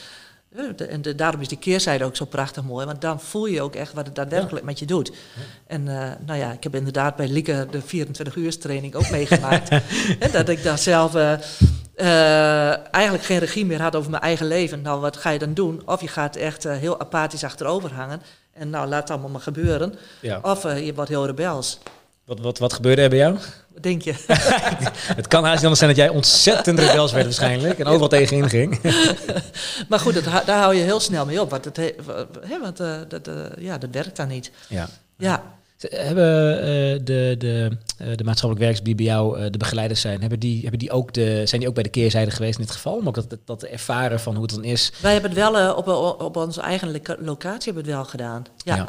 [0.89, 2.85] En de, daarom is die keerzijde ook zo prachtig mooi.
[2.85, 5.11] Want dan voel je ook echt wat het daadwerkelijk met je doet.
[5.67, 9.69] En eh, nou ja, ik heb inderdaad bij Lieke de 24 uur training ook meegemaakt.
[10.31, 11.33] Dat ik dan zelf eh,
[11.95, 14.81] eh, eigenlijk geen regie meer had over mijn eigen leven.
[14.81, 15.81] Nou, wat ga je dan doen?
[15.85, 18.21] Of je gaat echt heel apathisch achterover hangen.
[18.53, 19.95] En nou, laat het allemaal maar gebeuren.
[20.21, 20.39] ja.
[20.41, 21.79] Of je wordt heel rebels.
[22.25, 23.37] Wat, wat, wat gebeurde er bij jou?
[23.77, 24.13] Wat denk je?
[25.21, 27.79] Het kan haast niet anders zijn dat jij ontzettend rebels werd waarschijnlijk.
[27.79, 28.79] En overal tegenin ging.
[29.89, 31.49] Maar goed, dat, daar hou je heel snel mee op.
[31.49, 31.95] Want, het, he-
[32.47, 34.51] hè, want eh, dat, eh, ja, dat werkt dan niet.
[34.69, 34.87] Ja.
[35.17, 35.43] Ja,
[35.77, 40.01] Ze- Hebben eh, de, de, eh, de maatschappelijk werkers die bij jou eh, de begeleiders
[40.01, 42.65] zijn, hebben die, hebben die ook de, zijn die ook bij de keerzijde geweest in
[42.65, 42.95] dit geval?
[42.95, 44.91] Om ook dat, dat te ervaren van hoe het dan is.
[45.01, 45.87] wij hebben het wel op,
[46.21, 48.45] op onze eigen loca- locatie hebben het wel gedaan.
[48.57, 48.75] Ja.
[48.75, 48.87] Ja.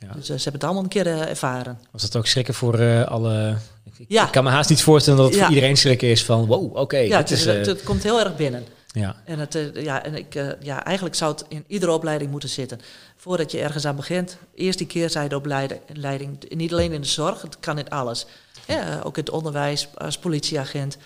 [0.00, 0.12] Ja.
[0.14, 1.78] Dus eh, ze hebben het allemaal een keer eh, ervaren.
[1.90, 3.56] Was dat ook schrikken voor eh, alle...
[3.98, 4.26] Ik, Ja.
[4.26, 5.44] ik kan me haast niet voorstellen dat het Ja.
[5.44, 7.44] voor iedereen schrikken is van wow, oké, ja, het, is...
[7.44, 8.64] het, het komt heel erg binnen.
[8.86, 9.16] ja.
[9.24, 12.80] En, het, ja, en ik, ja, eigenlijk zou het in iedere opleiding moeten zitten.
[13.16, 15.80] Voordat je ergens aan begint, eerst die keerzijdeopleiding.
[15.92, 16.38] leiding.
[16.54, 18.26] Niet alleen in de zorg, het kan in alles.
[18.66, 20.96] Ja, ook in het onderwijs, als politieagent.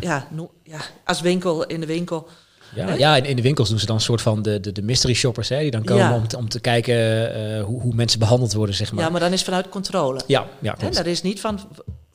[0.00, 0.26] Ja.
[0.62, 2.28] Ja, als winkel, in de winkel.
[2.74, 2.94] Ja, Hè?
[2.94, 5.14] ja in, in de winkels doen ze dan een soort van de, de, de mystery
[5.14, 6.14] shoppers, hè, die dan komen Ja.
[6.14, 6.94] om, te, om te kijken
[7.34, 9.04] eh, hoe, hoe mensen behandeld worden, zeg maar.
[9.04, 10.20] Ja, maar dan is vanuit controle.
[10.26, 10.96] Ja, ja, Hè, klopt.
[10.96, 11.60] dat is niet van,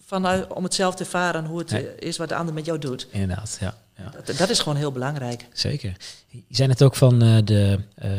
[0.05, 1.87] vanuit, om het zelf te ervaren hoe het Nee.
[1.87, 3.07] eh, is wat de ander met jou doet.
[3.11, 3.77] Inderdaad, ja.
[3.97, 4.11] ja.
[4.25, 5.45] Dat, dat is gewoon heel belangrijk.
[5.53, 5.95] Zeker.
[6.27, 7.79] Je zei het ook van eh, de.
[7.95, 8.09] eh,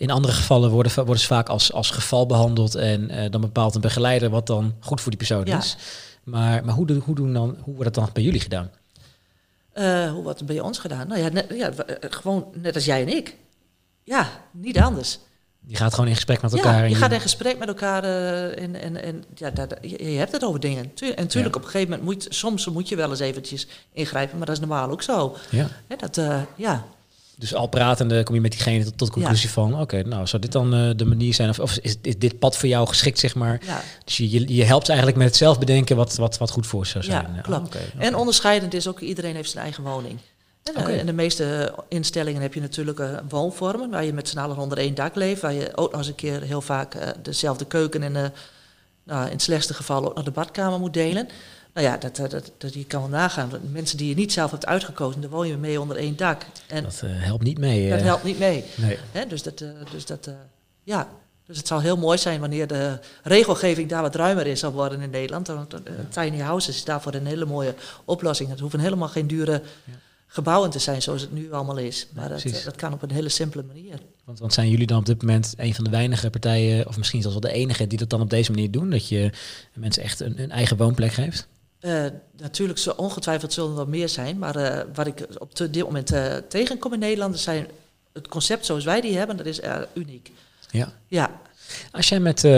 [0.00, 3.74] in andere gevallen worden, worden ze vaak als, als geval behandeld en eh, dan bepaalt
[3.74, 5.58] een begeleider wat dan goed voor die persoon Ja.
[5.58, 5.76] is.
[6.24, 8.70] Maar, maar hoe, hoe, doen dan, hoe wordt dat dan bij jullie gedaan?
[9.80, 11.08] Eh, hoe wordt het bij ons gedaan?
[11.08, 13.36] Nou ja, net, ja, eh, gewoon net als jij en ik.
[14.04, 15.18] Ja, niet anders.
[15.66, 16.78] Je gaat gewoon in gesprek met elkaar.
[16.78, 20.32] Ja, je gaat in gesprek met elkaar eh, en, en, en ja, je, je hebt
[20.32, 20.94] het over dingen.
[20.94, 21.60] Tuur- en natuurlijk, Ja.
[21.60, 24.60] op een gegeven moment moet soms moet je wel eens eventjes ingrijpen, maar dat is
[24.60, 25.36] normaal ook zo.
[25.50, 25.68] Ja.
[25.86, 26.20] Hè, dat,
[26.56, 26.84] ja.
[27.40, 29.80] Dus al pratende kom je met diegene tot, tot de conclusie van...
[29.80, 31.48] oké, nou, zou dit dan eh, de manier zijn?
[31.48, 33.60] Of, of is, is dit pad voor jou geschikt, zeg maar?
[33.64, 33.82] ja.
[34.04, 37.04] Dus je, je, helpt eigenlijk met het zelf bedenken wat, wat, wat goed voor zou
[37.04, 37.26] Ja, zijn.
[37.26, 37.76] Oh, klopt.
[37.98, 40.18] En onderscheidend is ook, iedereen heeft zijn eigen woning.
[40.62, 44.38] En, eh, in de meeste instellingen heb je natuurlijk eh, woonvormen waar je met z'n
[44.38, 45.40] allen onder één dak leeft.
[45.40, 48.32] Waar je ook nog eens een keer heel vaak dezelfde keuken en
[49.04, 51.28] nou, in het slechtste geval ook nog de badkamer moet delen.
[51.74, 53.50] Nou ja, dat, dat, dat, je kan wel nagaan.
[53.72, 56.46] Mensen die je niet zelf hebt uitgekozen, daar woon je mee onder één dak.
[56.66, 57.90] En Dat eh, helpt niet mee.
[57.90, 58.04] dat eh.
[58.04, 58.64] helpt niet mee.
[58.76, 58.98] Nee.
[59.12, 60.30] Hè, dus dat, eh, dus dat
[60.84, 61.08] ja.
[61.46, 65.00] Dus het zou heel mooi zijn wanneer de regelgeving daar wat ruimer in zou worden
[65.00, 65.46] in Nederland.
[65.46, 65.74] Want
[66.08, 68.50] tiny houses is daarvoor een hele mooie oplossing.
[68.50, 69.92] Het hoeven helemaal geen dure Ja.
[70.26, 72.06] gebouwen te zijn zoals het nu allemaal is.
[72.14, 73.98] Maar dat, dat kan op een hele simpele manier.
[74.24, 77.22] Want, want zijn jullie dan op dit moment een van de weinige partijen, of misschien
[77.22, 78.90] zelfs wel de enige, die dat dan op deze manier doen?
[78.90, 79.30] Dat je
[79.74, 81.48] mensen echt een, een eigen woonplek geeft?
[81.80, 82.04] Eh,
[82.36, 84.38] natuurlijk, zo ongetwijfeld zullen er wat meer zijn.
[84.38, 87.66] Maar eh, wat ik op dit moment eh, tegenkom in Nederland, is zijn
[88.12, 89.60] het concept zoals wij die hebben, dat is
[89.92, 90.30] uniek.
[90.70, 90.92] Ja.
[91.06, 91.40] Ja,
[91.92, 92.48] Als jij met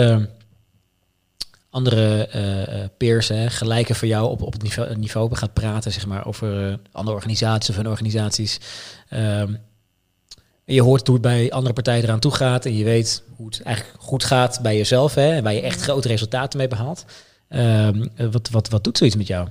[1.70, 6.26] andere peers, hè, gelijken voor jou op, op het niveau, niveau gaat praten, zeg maar,
[6.26, 8.60] over andere organisaties of hun organisaties.
[9.08, 9.54] ehm,
[10.64, 13.46] en je hoort hoe het bij andere partijen eraan toe gaat en je weet hoe
[13.46, 17.04] het eigenlijk goed gaat bij jezelf hè, en waar je echt grote resultaten mee behaalt.
[17.52, 19.48] Ehm, eh, wat, wat, wat doet zoiets met jou?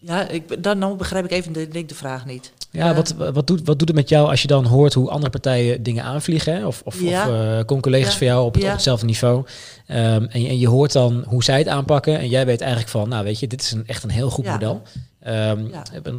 [0.00, 2.52] ja ik, dan nou begrijp ik even de, denk de vraag niet.
[2.70, 5.10] Ja, Eh, wat, wat, doet, wat doet het met jou als je dan hoort hoe
[5.10, 6.54] andere partijen dingen aanvliegen?
[6.54, 6.66] Hè?
[6.66, 7.28] Of, of, Ja.
[7.28, 8.18] of eh, komen collega's Ja.
[8.18, 8.68] van jou op, het- Ja.
[8.68, 9.44] op hetzelfde niveau?
[9.86, 12.18] Ehm, en, je, en je hoort dan hoe zij het aanpakken.
[12.18, 14.44] En jij weet eigenlijk van, nou weet je, dit is een, echt een heel goed
[14.44, 14.82] model.
[15.20, 15.64] Ehm.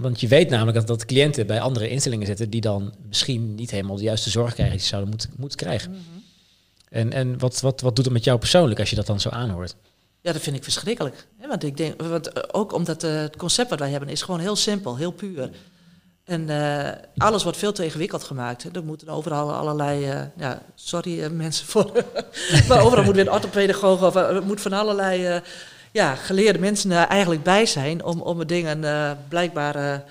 [0.02, 2.50] Want je weet namelijk dat, dat cliënten bij andere instellingen zitten...
[2.50, 4.74] die dan misschien niet helemaal de juiste zorg krijgen...
[4.76, 5.90] die ze zouden moeten, moeten krijgen.
[5.92, 6.00] Mhm.
[6.94, 9.30] En, en wat, wat, wat doet het met jou persoonlijk als je dat dan zo
[9.30, 9.76] aanhoort?
[10.22, 11.28] Ja, dat vind ik verschrikkelijk.
[11.48, 14.40] Want ik denk, want eh, ook omdat eh, het concept wat wij hebben is gewoon
[14.40, 15.50] heel simpel, heel puur.
[16.24, 18.76] En eh, alles wordt veel te ingewikkeld gemaakt.
[18.76, 21.92] Er moeten overal allerlei, ja, sorry mensen voor,
[22.68, 25.42] maar overal moet weer een orthopedagoog of er moet van allerlei
[25.92, 30.04] ja, geleerde mensen eigenlijk bij zijn om, om dingen blijkbaar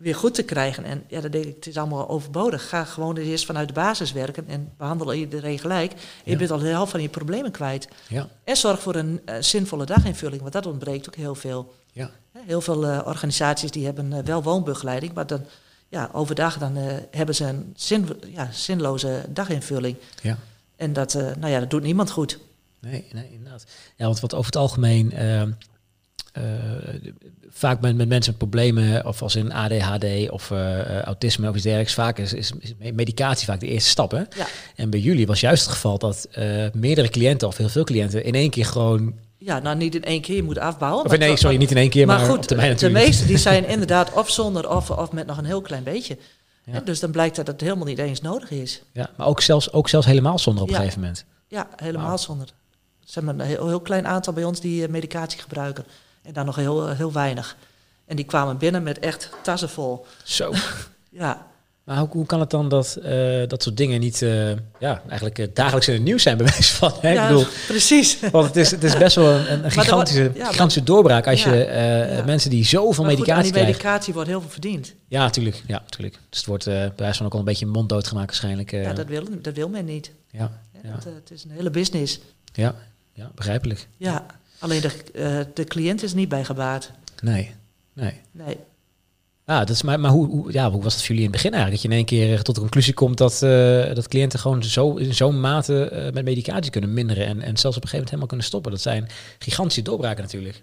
[0.00, 0.84] weer goed te krijgen.
[0.84, 2.68] En ja, dan denk ik, het is allemaal overbodig.
[2.68, 5.92] Ga gewoon eerst vanuit de basis werken en behandel iedereen gelijk.
[6.24, 6.36] Je Ja.
[6.36, 7.88] bent al de helft van je problemen kwijt.
[8.08, 11.74] Ja, En zorg voor een eh, zinvolle daginvulling, want dat ontbreekt ook heel veel.
[11.92, 12.10] ja.
[12.46, 15.44] Heel veel eh, organisaties die hebben eh, wel woonbegeleiding, maar dan
[15.88, 16.76] ja, overdag dan,
[17.10, 19.96] hebben ze een zin, ja, zinloze daginvulling.
[20.22, 20.38] ja.
[20.76, 22.38] En dat, nou ja, dat doet niemand goed.
[22.80, 23.64] Nee, nee, inderdaad.
[23.96, 25.12] Ja, want wat over het algemeen
[26.32, 26.42] eh,
[27.48, 31.54] vaak met, met mensen met problemen, of als in ADHD of eh, eh, autisme of
[31.54, 32.52] iets dergelijks, vaak is, is,
[32.92, 34.10] medicatie vaak de eerste stap.
[34.10, 34.18] Hè?
[34.18, 34.46] Ja.
[34.76, 36.28] En bij jullie was juist het geval dat
[36.72, 39.14] meerdere cliënten of heel veel cliënten in één keer gewoon.
[39.38, 41.04] Ja, nou niet in één keer, je moet afbouwen.
[41.04, 43.68] Of nee, sorry, niet in één keer, maar, maar goed, termijn de meeste die zijn
[43.74, 46.18] inderdaad of zonder of, of met nog een heel klein beetje.
[46.64, 46.72] Ja.
[46.72, 48.82] Hè, Dus dan blijkt dat het helemaal niet eens nodig is.
[48.92, 51.24] Ja, maar ook zelfs, ook zelfs helemaal zonder op een gegeven moment.
[51.48, 52.46] Ja, helemaal zonder.
[53.00, 55.84] Er zijn maar een heel, heel klein aantal bij ons die medicatie gebruiken.
[56.22, 57.56] En dan nog heel, eh, heel weinig.
[58.06, 60.06] En die kwamen binnen met echt tassen vol.
[60.24, 60.52] Zo.
[61.12, 61.46] Ja,
[61.84, 65.54] Maar hoe, hoe kan het dan dat eh, dat soort dingen niet eh, ja, eigenlijk
[65.56, 66.92] dagelijks in het nieuws zijn, bij wijze van?
[67.00, 67.12] Hè?
[67.12, 68.18] ja Ik bedoel, precies.
[68.30, 71.26] want het is, het is best wel een, een gigantische, wordt- ja, maar- gigantische doorbraak
[71.26, 73.72] als Ja, je mensen die zoveel Maar medicatie aan die krijgen.
[73.72, 74.94] medicatie wordt heel veel verdiend.
[75.08, 75.62] Ja, natuurlijk.
[75.66, 76.18] Ja, natuurlijk.
[76.28, 78.70] Dus het wordt bij wijze van ook al een beetje monddood gemaakt waarschijnlijk.
[78.70, 80.10] Ja, dat wil, dat wil men niet.
[80.30, 80.50] ja,
[80.82, 82.20] het is een hele business.
[82.52, 82.74] ja,
[83.12, 83.88] ja, begrijpelijk.
[83.96, 84.26] Ja,
[84.60, 86.90] alleen de, eh, de cliënt is niet bij gebaat.
[87.22, 87.54] Nee,
[87.92, 88.20] nee.
[88.30, 88.56] Nee.
[89.44, 91.42] Ah, dat is, maar maar hoe, hoe, ja, hoe was het voor jullie in het
[91.42, 91.82] begin eigenlijk?
[91.82, 94.62] Dat je in één keer eh, tot de conclusie komt dat, eh, dat cliënten gewoon
[94.62, 98.08] zo, in zo'n mate met medicatie kunnen minderen en, en zelfs op een gegeven moment
[98.08, 98.70] helemaal kunnen stoppen.
[98.70, 100.62] Dat zijn gigantische doorbraken natuurlijk.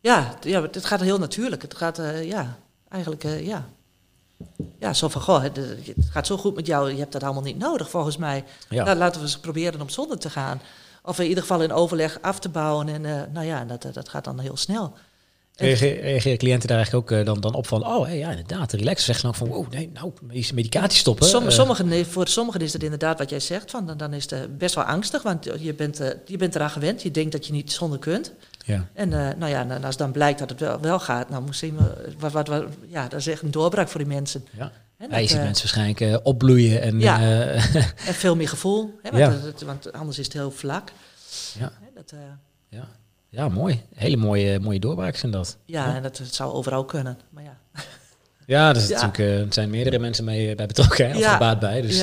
[0.00, 1.62] Ja, ja, het gaat heel natuurlijk.
[1.62, 3.68] Het gaat, ja, eigenlijk, ja.
[4.78, 7.42] Ja, zo van, goh, het, het gaat zo goed met jou, je hebt dat allemaal
[7.42, 8.44] niet nodig volgens mij.
[8.68, 8.84] Ja.
[8.84, 10.60] Nou, laten we eens proberen om zonder te gaan.
[11.02, 12.88] Of in ieder geval in overleg af te bouwen.
[12.88, 14.92] En eh, nou ja, dat, dat gaat dan heel snel.
[15.56, 19.04] Reageren cliënten daar eigenlijk ook eh, dan, dan op van, oh hey, ja, inderdaad, relax.
[19.04, 20.12] Zeggen ze dan van, wow, nee, nou,
[20.54, 21.26] medicatie stoppen.
[21.26, 23.70] Som, eh, sommigen, nee, voor sommigen is het inderdaad wat jij zegt.
[23.70, 26.70] Van, dan, dan is het best wel angstig, want je bent, eh, je bent eraan
[26.70, 27.02] gewend.
[27.02, 28.32] Je denkt dat je niet zonder kunt.
[28.64, 28.88] ja.
[28.94, 32.12] En eh, nou ja, en als dan blijkt dat het wel, wel gaat, nou we-
[32.18, 34.44] wat, wat, wat, ja, dat is echt een doorbraak voor die mensen.
[34.56, 34.72] Ja.
[35.08, 37.18] Hè, je ziet eh, mensen waarschijnlijk eh, opbloeien en Ja.
[37.20, 37.74] eh,
[38.08, 39.30] En veel meer gevoel, hè, want, Ja.
[39.30, 40.90] dat- dat- want anders is het heel vlak.
[41.58, 41.72] Ja.
[41.80, 42.12] Hè, dat,
[42.68, 42.88] ja.
[43.28, 43.82] ja, mooi.
[43.94, 45.56] Hele mooie, mooie doorbraken zijn dat.
[45.64, 45.94] ja, Ja.
[45.96, 47.18] en dat, zou overal kunnen.
[47.30, 47.56] Maar ja,
[48.46, 51.80] Ja, dus natuurlijk, er zijn meerdere mensen mee, bij betrokken, hè, of gebaat bij.
[51.82, 52.02] Dus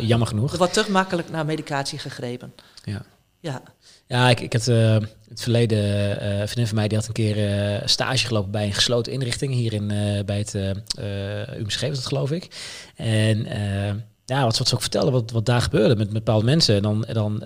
[0.00, 0.52] jammer genoeg.
[0.52, 2.54] er wordt te makkelijk naar medicatie gegrepen.
[2.84, 3.02] Ja.
[3.40, 3.62] Ja,
[4.10, 4.96] Ja, ik, ik had eh,
[5.28, 5.78] het verleden,
[6.20, 9.12] eh, een vriendin van mij die had een keer eh, stage gelopen bij een gesloten
[9.12, 9.86] inrichting hier in,
[10.26, 12.48] bij het uh, UMCG, was dat geloof ik.
[12.96, 13.46] En
[14.24, 16.76] ja, wat, wat ze ook vertelde, wat, wat daar gebeurde met, met bepaalde mensen.
[16.76, 17.42] En dan, dan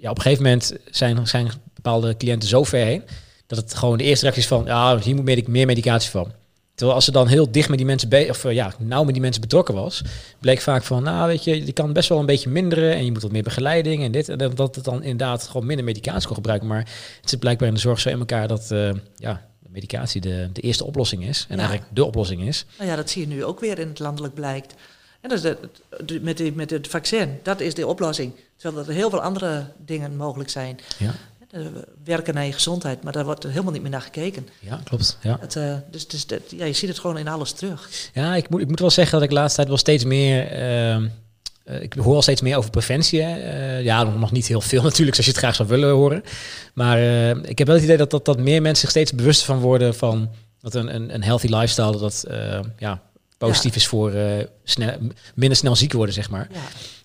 [0.00, 3.02] ja, op een gegeven moment zijn, zijn bepaalde cliënten zo ver heen,
[3.46, 6.32] dat het gewoon de eerste reactie is van, ja, hier moet medic- meer medicatie van.
[6.80, 9.12] Terwijl als ze dan heel dicht met die mensen, be- of eh, ja, nauw met
[9.12, 10.02] die mensen betrokken was,
[10.38, 13.12] bleek vaak van, nou weet je, je kan best wel een beetje minderen en je
[13.12, 14.28] moet wat meer begeleiding en dit.
[14.28, 16.68] En dat- het dan inderdaad gewoon minder medicatie kon gebruiken.
[16.68, 16.88] Maar
[17.20, 20.48] het zit blijkbaar in de zorg zo in elkaar dat eh, ja, de medicatie de,
[20.52, 21.46] de eerste oplossing is.
[21.48, 21.60] En Ja.
[21.62, 22.64] eigenlijk de oplossing is.
[22.78, 24.74] nou ja, dat zie je nu ook weer in het landelijk blijkt.
[25.20, 25.56] En dat is de,
[26.04, 28.32] de- met, die, met het vaccin, dat is de oplossing.
[28.56, 30.78] Terwijl er heel veel andere dingen mogelijk zijn.
[30.98, 31.14] Ja,
[32.04, 34.48] werken naar je gezondheid, maar daar wordt er helemaal niet meer naar gekeken.
[34.60, 35.18] ja klopt.
[35.22, 35.36] Ja.
[35.40, 37.88] Het, eh, dus dus dat, ja, je ziet het gewoon in alles terug.
[38.14, 40.46] Ja, ik moet, ik moet wel zeggen dat ik de laatste tijd wel steeds meer.
[40.46, 41.08] ehm,
[41.64, 43.22] eh, ik hoor al steeds meer over preventie.
[43.22, 43.38] Hè.
[43.38, 46.22] Eh, ja, nog, niet heel veel natuurlijk, zoals je het graag zou willen horen.
[46.74, 49.46] Maar eh, ik heb wel het idee dat, dat, dat meer mensen zich steeds bewuster
[49.46, 53.02] van worden van dat een, een, een healthy lifestyle dat eh, ja,
[53.38, 53.76] positief Ja.
[53.80, 54.96] is voor eh, snel,
[55.34, 56.48] minder snel ziek worden, zeg maar.
[56.52, 56.60] Ja,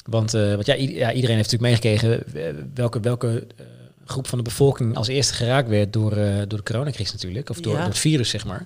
[0.10, 3.65] Want, eh, want ja, ja, iedereen heeft natuurlijk meegekregen eh, welke, welke eh,
[4.05, 7.49] groep van de bevolking als eerste geraakt werd door, eh, door de coronacrisis natuurlijk.
[7.49, 7.79] Of door, Ja.
[7.79, 8.65] door het virus, zeg maar.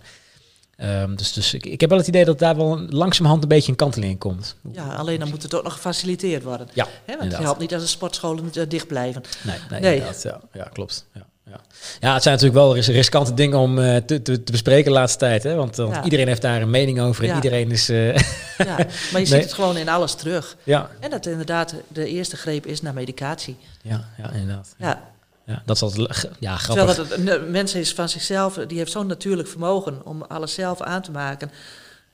[0.75, 3.69] Ehm, dus dus ik, ik heb wel het idee dat daar wel langzamerhand een beetje
[3.71, 4.55] een kanteling in komt.
[4.71, 6.67] ja, alleen dan moet het ook nog gefaciliteerd worden.
[6.73, 9.21] Ja, want het helpt niet als de sportscholen eh, dicht blijven.
[9.43, 9.93] Nee, nee, Nee.
[9.95, 10.23] inderdaad.
[10.23, 11.05] Ja, ja klopt.
[11.13, 11.59] Ja, ja.
[11.99, 14.97] ja, het zijn natuurlijk wel ris- riskante dingen om eh, te, te, te bespreken de
[14.97, 15.43] laatste tijd.
[15.43, 15.55] Hè?
[15.55, 16.03] Want, want Ja.
[16.03, 17.35] iedereen heeft daar een mening over en Ja.
[17.35, 17.87] iedereen is...
[17.87, 18.13] Ja,
[18.57, 19.25] maar je Nee.
[19.33, 20.57] ziet het gewoon in alles terug.
[20.63, 23.57] ja, En dat inderdaad de eerste greep is naar medicatie.
[23.81, 24.75] ja, ja, inderdaad.
[24.77, 25.07] Ja.
[25.49, 26.85] Ja, dat is altijd ja, grappig.
[26.85, 30.53] terwijl dat een een mens is van zichzelf, die heeft zo'n natuurlijk vermogen om alles
[30.53, 31.51] zelf aan te maken.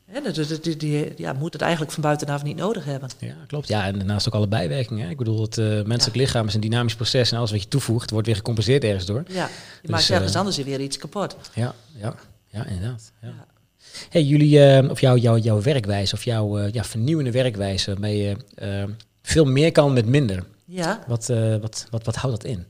[0.06, 0.24] En
[0.62, 3.10] die, die, ja, moet het eigenlijk van buitenaf niet nodig hebben.
[3.19, 3.67] Ja, klopt.
[3.67, 5.04] Ja, en daarnaast ook alle bijwerkingen.
[5.06, 5.10] Hè.
[5.12, 8.10] Ik bedoel, het uh, menselijk lichaam is een dynamisch proces en alles wat je toevoegt
[8.10, 9.24] wordt weer gecompenseerd ergens door.
[9.28, 11.36] Ja, je Dus, maakt ergens eh, anders weer iets kapot.
[11.54, 12.15] Ja, ja,
[12.50, 13.12] ja inderdaad.
[13.21, 13.28] Ja.
[13.28, 13.45] Ja.
[14.10, 18.17] Hey, jullie, eh, of jouw jouw jouw werkwijze of jouw eh, ja, vernieuwende werkwijze, waarmee
[18.17, 18.84] je eh,
[19.21, 20.43] veel meer kan met minder.
[20.65, 22.65] Ja, Wat, eh, wat, wat, wat houdt dat in?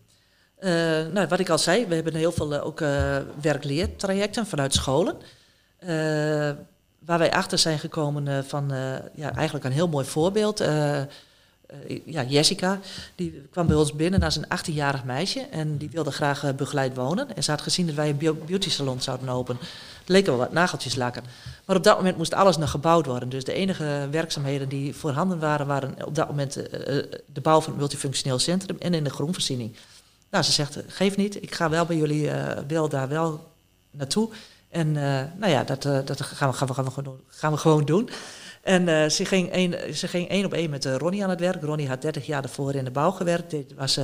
[0.65, 0.71] Eh,
[1.13, 5.15] nou, wat ik al zei, we hebben heel veel eh, ook eh, werkleertrajecten vanuit scholen.
[7.05, 8.71] Waar wij achter zijn gekomen van
[9.15, 10.59] ja, eigenlijk een heel mooi voorbeeld.
[12.05, 12.79] Ja, Jessica,
[13.15, 17.35] die kwam bij ons binnen als een 18-jarig meisje en die wilde graag begeleid wonen.
[17.35, 19.61] En ze had gezien dat wij een beauty salon zouden openen.
[19.99, 21.23] Het leken wel wat nageltjes lakken.
[21.65, 23.29] Maar op dat moment moest alles nog gebouwd worden.
[23.29, 26.53] Dus de enige werkzaamheden die voorhanden waren, waren op dat moment
[27.33, 29.75] de bouw van het multifunctioneel centrum en in de groenvoorziening.
[30.31, 33.51] Nou, ze zegt, geef niet, ik ga wel bij jullie, uh, wil daar wel
[33.91, 34.29] naartoe.
[34.69, 37.51] En uh, nou ja, dat, uh, dat gaan, we, gaan, we, gaan, we gewoon, gaan
[37.51, 38.09] we gewoon doen.
[38.61, 41.63] En ze, ging één, ze ging één op één met Ronnie aan het werk.
[41.63, 43.51] Ronnie had 30 jaar daarvoor in de bouw gewerkt.
[43.51, 43.99] Deed, was,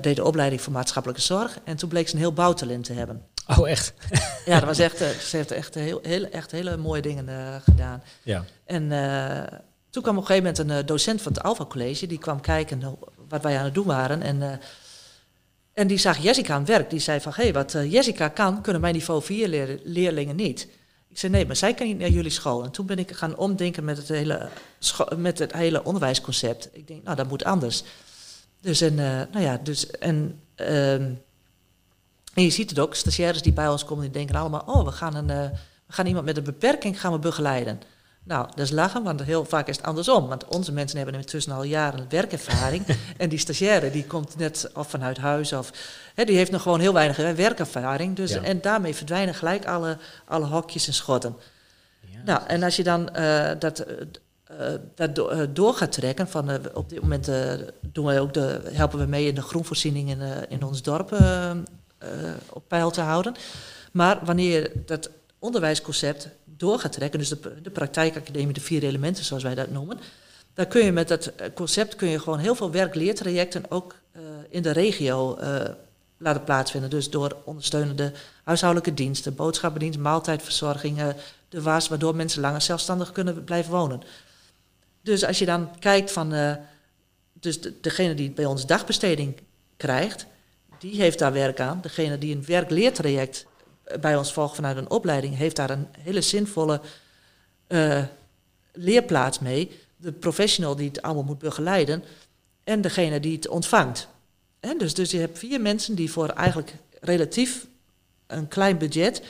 [0.00, 1.58] deed de opleiding voor maatschappelijke zorg.
[1.64, 3.22] En toen bleek ze een heel bouwtalent te hebben.
[3.46, 3.92] Oh, echt?
[4.44, 8.02] ja, dat was echt, ze heeft echt, heel, heel, echt hele mooie dingen gedaan.
[8.22, 8.44] Ja.
[8.64, 8.88] En
[9.90, 12.06] toen kwam op een gegeven moment een docent van het Alpha College.
[12.06, 14.22] Die kwam kijken wat wij aan het doen waren.
[14.22, 14.60] En
[15.74, 16.90] en die zag Jessica aan het werk.
[16.90, 20.36] Die zei van, hé, hey, wat uh, Jessica kan, kunnen mijn niveau 4 leer leerlingen
[20.36, 20.68] niet.
[21.08, 22.64] Ik zei, nee, maar zij kan niet naar jullie school.
[22.64, 24.48] En toen ben ik gaan omdenken met het hele,
[25.16, 26.68] met het hele onderwijsconcept.
[26.72, 27.82] Ik denk, nou, dat moet anders.
[28.60, 28.98] Dus, en, uh,
[29.32, 31.22] nou ja, dus, en, uh, en
[32.34, 35.14] je ziet het ook, stagiaires die bij ons komen, die denken allemaal, oh, we gaan,
[35.14, 37.80] een, uh, we gaan iemand met een beperking gaan begeleiden.
[38.24, 40.28] Nou, dat is lachen, want heel vaak is het andersom.
[40.28, 42.84] Want onze mensen hebben intussen al jaren werkervaring.
[43.16, 45.70] en die stagiaire, die komt net of vanuit huis of...
[46.14, 48.16] Hè, die heeft nog gewoon heel weinig werkervaring.
[48.16, 51.36] Dus, En daarmee verdwijnen gelijk alle, alle hokjes en schotten.
[52.00, 52.18] Ja.
[52.24, 56.28] Nou, en als je dan uh, dat, uh, dat do, uh, door gaat trekken...
[56.28, 57.30] Van, op dit moment
[57.80, 61.12] doen wij ook de, helpen we mee in de groenvoorziening in, in ons dorp
[62.48, 63.34] op peil te houden.
[63.92, 66.28] Maar wanneer dat onderwijsconcept
[66.62, 69.98] door gaat trekken, dus de, de praktijkacademie, de vier elementen zoals wij dat noemen,
[70.54, 74.22] dan kun je met dat eh, concept kun je gewoon heel veel werkleertrajecten ook uh,
[74.48, 75.60] in de regio uh,
[76.16, 76.90] laten plaatsvinden.
[76.90, 78.12] Dus door ondersteunende
[78.44, 80.98] huishoudelijke diensten, boodschappendienst, maaltijdverzorging,
[81.48, 84.02] de was, waardoor mensen langer zelfstandig kunnen blijven wonen.
[85.02, 86.56] Dus als je dan kijkt van,
[87.32, 89.36] dus de, degene die bij ons dagbesteding
[89.76, 90.26] krijgt,
[90.78, 91.80] die heeft daar werk aan.
[91.80, 93.46] Degene die een werkleertraject
[94.00, 96.80] bij ons volgt vanuit een opleiding, heeft daar een hele zinvolle
[97.68, 98.02] uh,
[98.72, 99.70] leerplaats mee.
[99.96, 102.04] De professional die het allemaal moet begeleiden
[102.64, 104.08] en degene die het ontvangt.
[104.60, 107.66] En dus, dus je hebt vier mensen die voor eigenlijk relatief
[108.26, 109.22] een klein budget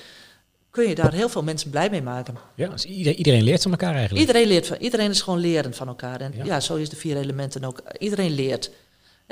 [0.73, 2.37] kun je daar heel veel mensen blij mee maken.
[2.55, 4.21] Ja, dus iedereen leert van elkaar eigenlijk.
[4.21, 6.21] Iedereen leert van, iedereen is gewoon lerend van elkaar.
[6.21, 7.83] En ja, ja zo is de vier elementen ook.
[7.99, 8.71] Iedereen leert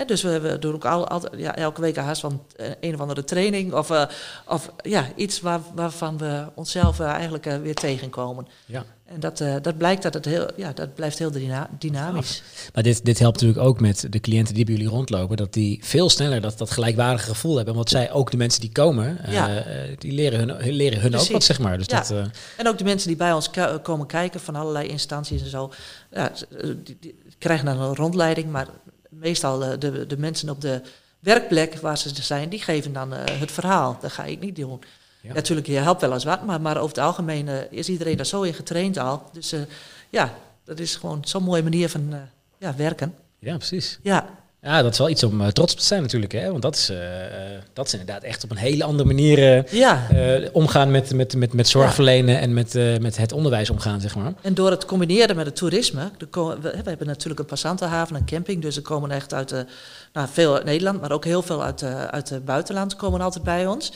[0.06, 3.00] dus we, we, doen ook al, al, ja, elke week haast van eh, een of
[3.00, 3.72] andere training.
[3.72, 4.04] Of, uh,
[4.46, 8.46] of ja, iets waar, waarvan we onszelf uh, eigenlijk weer tegenkomen.
[8.66, 8.84] Ja.
[9.04, 12.42] En dat, dat blijkt dat het heel, ja, dat blijft heel dyna dynamisch.
[12.74, 15.36] Maar dit, dit helpt natuurlijk ook met de cliënten die bij jullie rondlopen.
[15.36, 17.74] Dat die veel sneller dat, dat gelijkwaardige gevoel hebben.
[17.74, 19.64] Want zij, ook de mensen die komen, ja.
[19.98, 21.78] die leren hun, leren hun ook wat, zeg maar.
[21.78, 21.98] Dus ja.
[21.98, 23.50] dat, En ook de mensen die bij ons
[23.82, 25.72] komen kijken van allerlei instanties en zo.
[26.10, 26.32] Ja,
[26.84, 28.68] die, die krijgen dan een rondleiding, maar
[29.10, 30.80] meestal uh, de, de mensen op de
[31.18, 33.98] werkplek waar ze zijn, die geven dan uh, het verhaal.
[34.00, 34.80] Dat ga ik niet doen.
[35.20, 35.32] Ja.
[35.32, 38.26] Natuurlijk, je helpt wel eens wat, maar, maar over het algemeen uh, is iedereen daar
[38.26, 39.22] zo in getraind al.
[39.32, 39.54] Dus
[40.10, 42.14] ja, dat is gewoon zo'n mooie manier van
[42.58, 43.14] ja, werken.
[43.38, 43.98] Ja, precies.
[44.02, 44.38] Ja.
[44.62, 46.32] Ja, dat is wel iets om uh, trots op te zijn natuurlijk.
[46.32, 46.50] Hè?
[46.50, 46.98] Want dat is, uh,
[47.72, 50.06] dat is inderdaad echt op een hele andere manier uh, ja.
[50.52, 52.40] omgaan met, met, met, met zorg verlenen ja.
[52.40, 54.32] en met, met het onderwijs omgaan, zeg maar.
[54.40, 58.62] En door het combineren met het toerisme, we, we, hebben natuurlijk een passantenhaven, een camping,
[58.62, 59.50] dus er komen echt uit,
[60.12, 63.66] nou, veel uit Nederland, maar ook heel veel uit, uit het buitenland komen altijd bij
[63.66, 63.92] ons.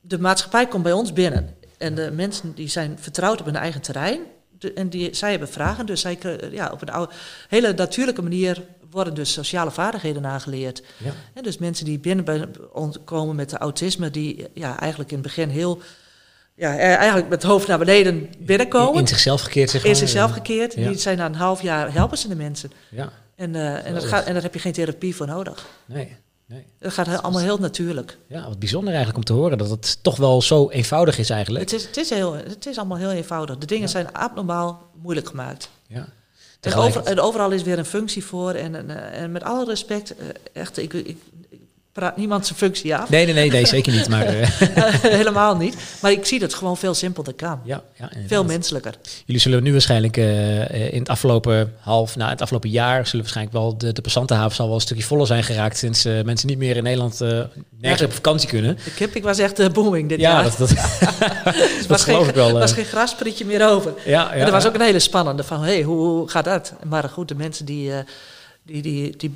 [0.00, 3.80] De maatschappij komt bij ons binnen en de mensen die zijn vertrouwd op hun eigen
[3.80, 4.20] terrein.
[4.58, 6.18] De, en die, zij hebben vragen, dus zij
[6.50, 7.12] ja, op een oude,
[7.48, 10.82] hele natuurlijke manier worden dus sociale vaardigheden aangeleerd.
[10.96, 11.12] Ja.
[11.34, 12.50] En dus mensen die binnen
[13.04, 15.80] komen met de autisme, die ja, eigenlijk in het begin heel.
[16.54, 18.94] Ja, eh, eigenlijk met het hoofd naar beneden binnenkomen.
[18.94, 19.90] In, in zichzelf gekeerd, zeg maar.
[19.90, 20.74] In zichzelf gekeerd.
[20.74, 20.88] Ja.
[20.88, 22.72] Die zijn na een half jaar helpen ze de mensen.
[22.90, 23.12] Ja.
[23.34, 25.66] En, uh, en, dat gaat, en daar heb je geen therapie voor nodig.
[25.86, 26.16] Nee.
[26.48, 26.66] Nee.
[26.78, 28.18] Dat gaat heel, allemaal heel natuurlijk.
[28.28, 31.70] Ja, wat bijzonder eigenlijk om te horen dat het toch wel zo eenvoudig is eigenlijk.
[31.70, 33.58] Het is, het is, heel, het is allemaal heel eenvoudig.
[33.58, 33.90] De dingen ja.
[33.90, 35.70] zijn abnormaal moeilijk gemaakt.
[35.86, 36.08] Ja.
[36.60, 38.52] En, over, en, overal is weer een functie voor.
[38.52, 41.16] En, en, en met alle respect, eh, echt, ik, ik,
[41.98, 43.08] praat niemand zijn functie af.
[43.08, 44.08] Nee, nee, nee, nee zeker niet.
[44.08, 44.48] Maar, uh.
[45.20, 45.76] Helemaal niet.
[46.02, 47.60] Maar ik zie dat het gewoon veel simpelder kan.
[47.64, 48.94] Ja, ja, veel menselijker.
[49.24, 53.56] Jullie zullen nu waarschijnlijk uh, in het afgelopen half, nou, het afgelopen jaar, zullen waarschijnlijk
[53.56, 55.76] wel de, de passantenhaven zal wel een stukje voller zijn geraakt.
[55.76, 57.20] Sinds uh, mensen niet meer in Nederland
[57.80, 58.78] nergens op vakantie kunnen.
[58.84, 60.42] De camping was echt booming dit ja, jaar.
[60.42, 60.68] Dat, dat,
[61.78, 62.48] dat was geen, ik wel.
[62.48, 63.92] Er was geen grasprietje meer over.
[64.04, 66.44] Ja, ja, en er was ook een hele spannende van, hé, hey, hoe, hoe, gaat
[66.44, 66.72] dat?
[66.88, 67.92] Maar goed, de mensen die,
[68.62, 69.32] die, die, die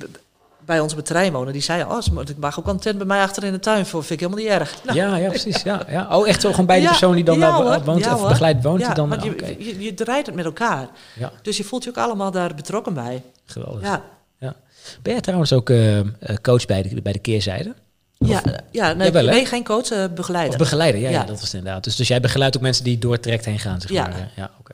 [0.65, 3.43] bij het terrein wonen, die zeiden, oh, ik mag ook een tent bij mij achter
[3.43, 4.83] in de tuin voor, vind ik helemaal niet erg.
[4.83, 4.97] Nou.
[4.97, 5.63] Ja, ja, precies.
[5.63, 6.17] Ja, ja.
[6.17, 8.63] Oh, echt zo gewoon bij de persoon die dan ja, daar woont, ja, of begeleid
[8.63, 8.85] woont.
[8.85, 9.55] Die dan, maar je, okay.
[9.59, 10.87] je, je, draait het met elkaar.
[11.15, 11.31] Ja.
[11.41, 13.23] Dus je voelt je ook allemaal daar betrokken bij.
[13.45, 13.81] Geweldig.
[13.81, 14.01] Ja.
[14.37, 14.55] ja.
[15.01, 15.99] Ben jij trouwens ook uh,
[16.41, 17.73] coach bij de, bij de keerzijde?
[18.17, 18.41] Ja,
[18.71, 20.51] ja, nee, wel, nee, geen coach, uh, begeleider.
[20.51, 21.23] Of begeleider, ja, ja.
[21.23, 21.83] dat was het inderdaad.
[21.83, 24.07] Dus, dus jij begeleidt ook mensen die door het traject heen gaan, zeg ja.
[24.07, 24.31] maar.
[24.35, 24.53] Ja, oké.
[24.59, 24.73] oké.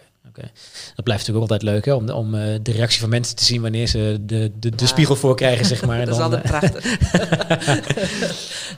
[0.95, 1.93] Dat blijft natuurlijk ook altijd leuk, hè?
[1.93, 4.85] Om, om eh, de reactie van mensen te zien wanneer ze de, de, de Ja.
[4.85, 5.97] spiegel voor krijgen, zeg maar.
[6.05, 6.85] Dat is dan, altijd eh, prachtig.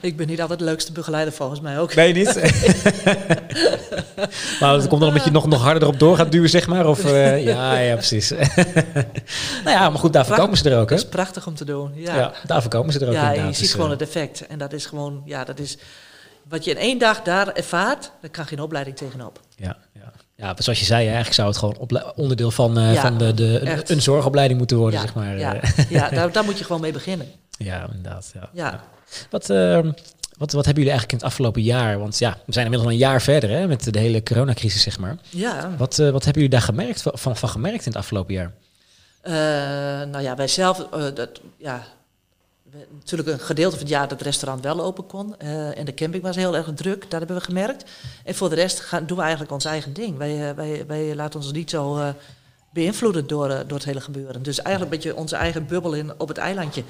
[0.00, 1.92] ik ben niet altijd de leukste begeleider volgens mij ook.
[1.92, 2.34] Je niet?
[4.60, 6.86] maar dat komt dan omdat je nog, nog harder erop door gaat duwen, zeg maar?
[6.86, 8.30] Of, eh, ja, ja, precies.
[8.30, 8.46] nou
[9.64, 10.96] ja, maar goed, daarvoor komen ze er ook, hè?
[10.96, 11.92] Dat is prachtig om te doen.
[11.94, 12.32] Ja, Ja, ja.
[12.46, 13.36] daarvoor komen ze er ook inderdaad.
[13.36, 14.46] je ziet Dus, gewoon eh, het effect.
[14.46, 15.78] En dat is gewoon, ja, dat is
[16.48, 19.40] wat je in één dag daar ervaart, daar kan geen opleiding tegenop.
[19.56, 20.12] Ja, ja.
[20.42, 23.60] Ja, zoals je zei, eigenlijk zou het gewoon onderdeel van, eh, Ja, van de, de,
[23.60, 25.38] een, een zorgopleiding moeten worden, ja, zeg maar.
[25.38, 25.90] ja, eh.
[25.90, 27.26] ja daar, daar moet je gewoon mee beginnen.
[27.58, 28.30] ja, inderdaad.
[28.34, 28.48] Ja.
[28.52, 28.80] Ja.
[29.30, 29.92] Wat, ehm,
[30.38, 31.98] wat, wat hebben jullie eigenlijk in het afgelopen jaar?
[31.98, 34.98] Want ja, we zijn inmiddels al een jaar verder hè, met de hele coronacrisis, zeg
[34.98, 35.16] maar.
[35.28, 38.52] Ja, Wat, eh, wat hebben jullie daar gemerkt, van, van gemerkt in het afgelopen jaar?
[40.06, 41.84] Nou ja, wij zelf, dat, ja,
[42.72, 45.38] we- natuurlijk een gedeelte van het jaar dat het restaurant wel open kon.
[45.38, 47.90] eh, en de camping was heel erg druk, dat hebben we gemerkt.
[48.24, 50.16] En voor de rest gaan, doen we eigenlijk ons eigen ding.
[50.16, 52.08] Wij, eh, wij, wij laten ons niet zo eh,
[52.72, 54.42] beïnvloeden door, door het hele gebeuren.
[54.42, 56.82] Dus eigenlijk een beetje onze eigen bubbel in, op het eilandje.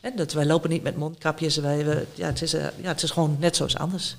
[0.00, 1.56] En dat, wij lopen niet met mondkapjes.
[1.56, 4.16] Wij, we- ja, het, is, ja, het is gewoon net zoals anders.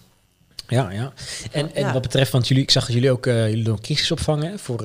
[0.68, 1.14] Ja, ja.
[1.52, 1.94] En, en Ja.
[1.94, 3.80] wat betreft, want jullie, ik zag dat jullie ook jullie doen
[4.42, 4.84] hè, voor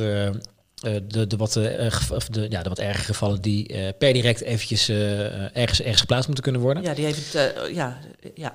[0.81, 4.41] eh, de, de, wat, gev- of de, ja, de wat erge gevallen die per direct
[4.41, 6.83] eventjes ergens, ergens geplaatst moeten kunnen worden.
[6.83, 7.99] Ja, die heeft het, ja,
[8.35, 8.55] ja.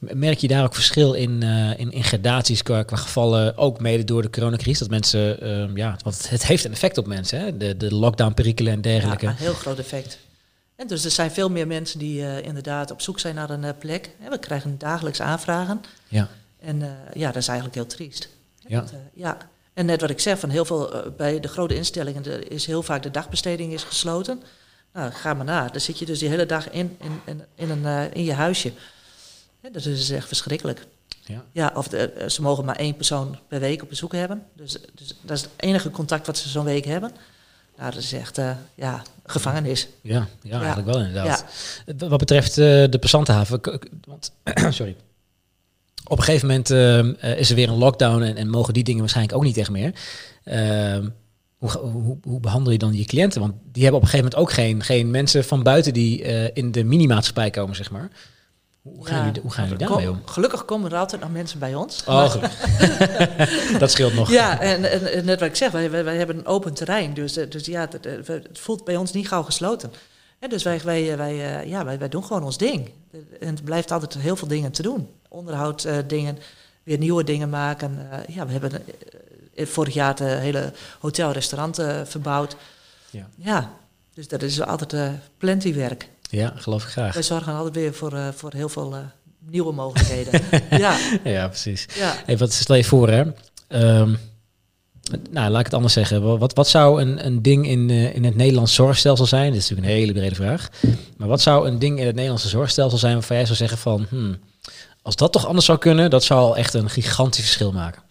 [0.00, 1.42] Merk je daar ook verschil in,
[1.76, 4.78] in, in gradaties qua, qua gevallen, ook mede door de coronacrisis?
[4.78, 7.56] Dat mensen, ehm, ja, want het, heeft een effect op mensen, hè?
[7.56, 9.24] De, de lockdown-perikelen en dergelijke.
[9.24, 10.18] Ja, een heel groot effect.
[10.76, 14.10] En dus er zijn veel meer mensen die inderdaad op zoek zijn naar een plek.
[14.30, 15.80] We krijgen dagelijks aanvragen.
[16.08, 16.28] Ja,
[16.60, 16.78] En
[17.14, 18.28] ja, dat is eigenlijk heel triest.
[18.66, 19.36] ja, Dat, ja.
[19.76, 22.82] En net wat ik zeg, van heel veel, eh, bij de grote instellingen is heel
[22.82, 24.42] vaak de dagbesteding is gesloten.
[24.92, 25.68] Nou, ga maar na.
[25.68, 28.32] Dan zit je dus die hele dag in, in, in, in, een, eh, in je
[28.32, 28.72] huisje.
[29.72, 30.86] Dat is echt verschrikkelijk.
[31.24, 31.44] ja.
[31.52, 34.46] Ja, of de, eh, ze mogen maar één persoon per week op bezoek hebben.
[34.52, 37.10] Dus, dus dat is het enige contact wat ze zo'n week hebben.
[37.76, 38.40] Nou, dat is echt,
[38.74, 39.88] ja, gevangenis.
[40.00, 41.44] Ja, ja, eigenlijk wel inderdaad.
[41.86, 42.08] Ja.
[42.08, 43.60] Wat betreft de passantenhaven,
[44.06, 44.32] want,
[44.70, 44.96] sorry.
[46.08, 48.84] Op een gegeven moment ehm, eh, is er weer een lockdown en, en mogen die
[48.84, 49.92] dingen waarschijnlijk ook niet echt meer.
[50.44, 51.08] Ehm,
[51.56, 53.40] hoe, hoe, hoe behandel je dan je cliënten?
[53.40, 56.50] Want die hebben op een gegeven moment ook geen, geen mensen van buiten die eh,
[56.54, 58.08] in de minimaatschappij komen, zeg maar.
[58.82, 60.20] Hoe gaan Ja, jullie, hoe gaan jullie kom- daarmee om?
[60.24, 62.04] Gelukkig komen er altijd nog mensen bij ons.
[62.06, 62.34] Oh,
[63.78, 64.30] dat scheelt nog.
[64.30, 67.14] Ja, en, en, en net wat ik zeg, wij, wij, hebben een open terrein.
[67.14, 69.92] Dus, eh, dus ja, het, voelt bij ons niet gauw gesloten.
[70.38, 72.90] En dus wij, wij, wij, eh, ja, wij, wij doen gewoon ons ding.
[73.40, 75.08] En het blijft altijd heel veel dingen te doen.
[75.28, 76.38] Onderhoud eh, dingen,
[76.82, 78.10] weer nieuwe dingen maken.
[78.10, 78.72] Eh, ja, we hebben
[79.54, 82.56] eh, vorig jaar het hele hotel-restaurant verbouwd.
[83.10, 83.28] Ja.
[83.36, 83.72] Ja,
[84.14, 84.94] dus dat is altijd
[85.38, 86.08] plenty werk.
[86.30, 87.14] Ja, geloof ik graag.
[87.14, 88.94] Wij zorgen altijd weer voor, voor heel veel
[89.38, 90.42] nieuwe mogelijkheden.
[90.84, 91.86] ja, Ja, precies.
[91.94, 92.14] ja.
[92.26, 93.24] Hey, wat stel je voor, hè?
[93.68, 94.14] Ehm,
[95.30, 96.38] nou, laat ik het anders zeggen.
[96.38, 99.52] Wat, wat zou een, een ding in, in het Nederlands zorgstelsel zijn?
[99.52, 100.68] Dit is natuurlijk een hele brede vraag.
[101.16, 104.06] Maar wat zou een ding in het Nederlandse zorgstelsel zijn waarvan jij zou zeggen van...
[104.08, 104.38] Hmm,
[105.06, 108.02] als dat toch anders zou kunnen, dat zou al echt een gigantisch verschil maken.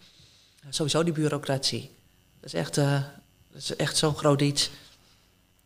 [0.68, 1.90] Sowieso die bureaucratie.
[2.40, 2.92] Dat is echt, eh,
[3.52, 4.70] dat is echt zo'n groot iets.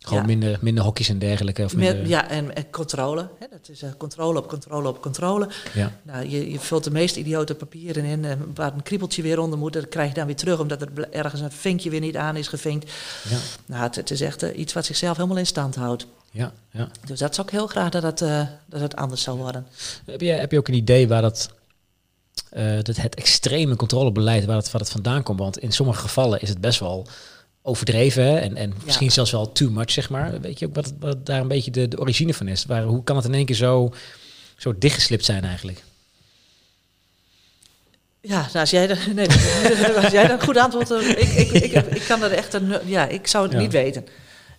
[0.00, 0.26] Gewoon Ja.
[0.26, 1.64] minder, minder hokjes en dergelijke.
[1.64, 3.28] Of Met, ja, en, en controle.
[3.38, 5.48] Hè, dat is eh, controle op controle op controle.
[5.74, 5.92] ja.
[6.02, 9.58] Nou, je, je vult de meest idiote papieren in, eh, waar een kriebeltje weer onder
[9.58, 9.72] moet.
[9.72, 12.48] Dat krijg je dan weer terug, omdat er ergens een vinkje weer niet aan is
[12.48, 12.90] gevinkt.
[13.28, 13.36] Ja,
[13.66, 16.06] Nou, het, het is echt eh, iets wat zichzelf helemaal in stand houdt.
[16.30, 16.88] ja, ja.
[17.06, 18.18] Dus dat zou ik heel graag dat het,
[18.66, 19.66] dat het anders zou worden.
[20.06, 21.50] Heb, je, heb je ook een idee waar dat,
[22.82, 25.38] dat het extreme controlebeleid, waar het, waar het vandaan komt?
[25.38, 27.06] Want in sommige gevallen is het best wel
[27.62, 30.40] overdreven en, en misschien zelfs wel too much, zeg maar.
[30.40, 32.64] Weet je ook wat, wat daar een beetje de, de origine van is?
[32.64, 33.94] Waar, hoe kan het in één keer zo,
[34.56, 35.82] zo dichtgeslipt zijn eigenlijk?
[38.20, 39.28] Ja, nou, als jij, nee,
[39.96, 43.08] als jij dat goed antwoordt, eh, ik, ik, ik, ik kan dat echt, een, ja,
[43.08, 43.58] ik zou het Ja.
[43.60, 44.06] niet weten.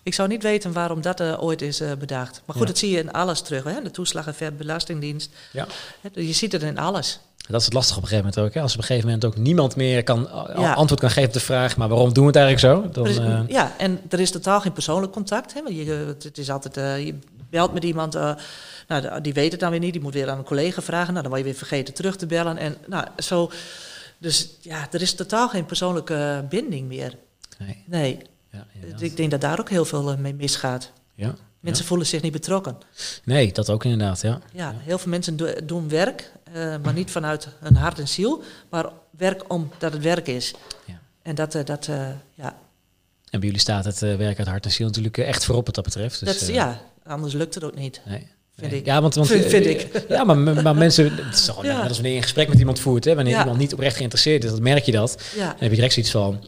[0.04, 2.42] Ik zou niet weten waarom dat eh, ooit is eh, bedacht.
[2.44, 2.72] Maar goed, Ja.
[2.72, 3.64] dat zie je in alles terug.
[3.64, 3.82] Hè?
[3.82, 5.30] De toeslagenver, belastingdienst.
[5.52, 5.66] Ja.
[6.14, 7.20] Je ziet het in alles.
[7.48, 8.54] Dat is het lastige op een gegeven moment ook.
[8.54, 8.60] Hè?
[8.62, 10.72] Als op een gegeven moment ook niemand meer kan, Ja.
[10.72, 12.90] antwoord kan geven op de vraag, maar waarom doen we het eigenlijk zo?
[12.92, 15.54] Dan, is- eh, ja, en er is totaal geen persoonlijk contact.
[15.54, 15.62] Hè?
[15.62, 17.14] Want je, eh, het is altijd, eh, je
[17.50, 18.34] belt met iemand, eh,
[18.88, 19.92] nou, die weet het dan weer niet.
[19.92, 21.10] Die moet weer aan een collega vragen.
[21.10, 22.56] Nou, dan word je weer vergeten terug te bellen.
[22.56, 23.50] En, nou, zo,
[24.18, 27.16] dus ja, er is totaal geen persoonlijke eh, binding meer.
[27.58, 27.82] nee.
[27.86, 28.18] Nee,
[28.52, 29.00] Ja, inderdaad.
[29.02, 30.90] ik denk dat daar ook heel veel eh, mee misgaat.
[31.14, 31.34] ja.
[31.62, 32.76] Mensen voelen zich niet betrokken.
[33.24, 34.40] Nee, dat ook inderdaad, ja.
[34.52, 38.42] Ja, heel veel mensen do- doen werk, eh, maar niet vanuit hun hart en ziel,
[38.70, 40.54] maar werk omdat het werk is.
[40.84, 41.00] Ja.
[41.22, 42.56] En dat, eh, dat eh, ja,
[43.30, 45.84] En bij jullie staat het werk uit hart en ziel natuurlijk echt voorop wat dat
[45.84, 46.24] betreft.
[46.24, 48.00] Dus, dat, ja, anders lukt het ook niet.
[48.06, 48.26] Nee.
[48.56, 48.84] Vind ik.
[48.84, 49.88] Ja, want, want Vind- vind ik.
[50.08, 51.76] Ja, maar, maar mensen, het is toch Ja.
[51.76, 53.40] net als wanneer je een gesprek met iemand voert, hè, wanneer Ja.
[53.40, 55.22] iemand niet oprecht geïnteresseerd is, dan merk je dat.
[55.36, 56.44] Ja, Dan heb je direct zoiets van,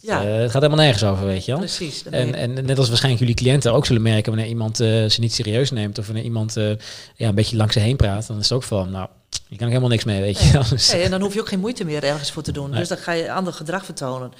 [0.00, 0.24] Het, Ja.
[0.24, 1.60] eh, het gaat helemaal nergens over, weet je wel.
[1.60, 2.02] Precies.
[2.04, 5.32] En, en net als waarschijnlijk jullie cliënten ook zullen merken wanneer iemand eh, ze niet
[5.34, 6.70] serieus neemt of wanneer iemand eh,
[7.14, 9.58] ja, een beetje langs ze heen praat, dan is het ook van, nou, je kan
[9.58, 10.68] er helemaal niks mee, weet je wel.
[10.68, 12.70] Dus- Nee, en dan hoef je ook geen moeite meer ergens voor te doen.
[12.70, 12.78] Nee.
[12.78, 14.32] Dus dan ga je ander gedrag vertonen.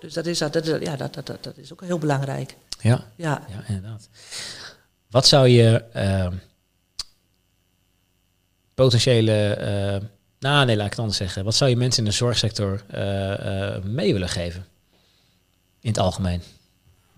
[0.00, 2.56] Dus dat is, dat, dat, ja, dat, dat, dat, is ook heel belangrijk.
[2.80, 3.42] ja, Ja.
[3.48, 4.08] ja, inderdaad.
[5.10, 6.32] Wat zou je ehm,
[8.74, 9.56] potentiële,
[10.38, 11.44] nou nee, laat ik het anders zeggen.
[11.44, 12.82] Wat zou je mensen in de zorgsector
[13.84, 14.66] mee willen geven?
[15.80, 16.42] In het algemeen.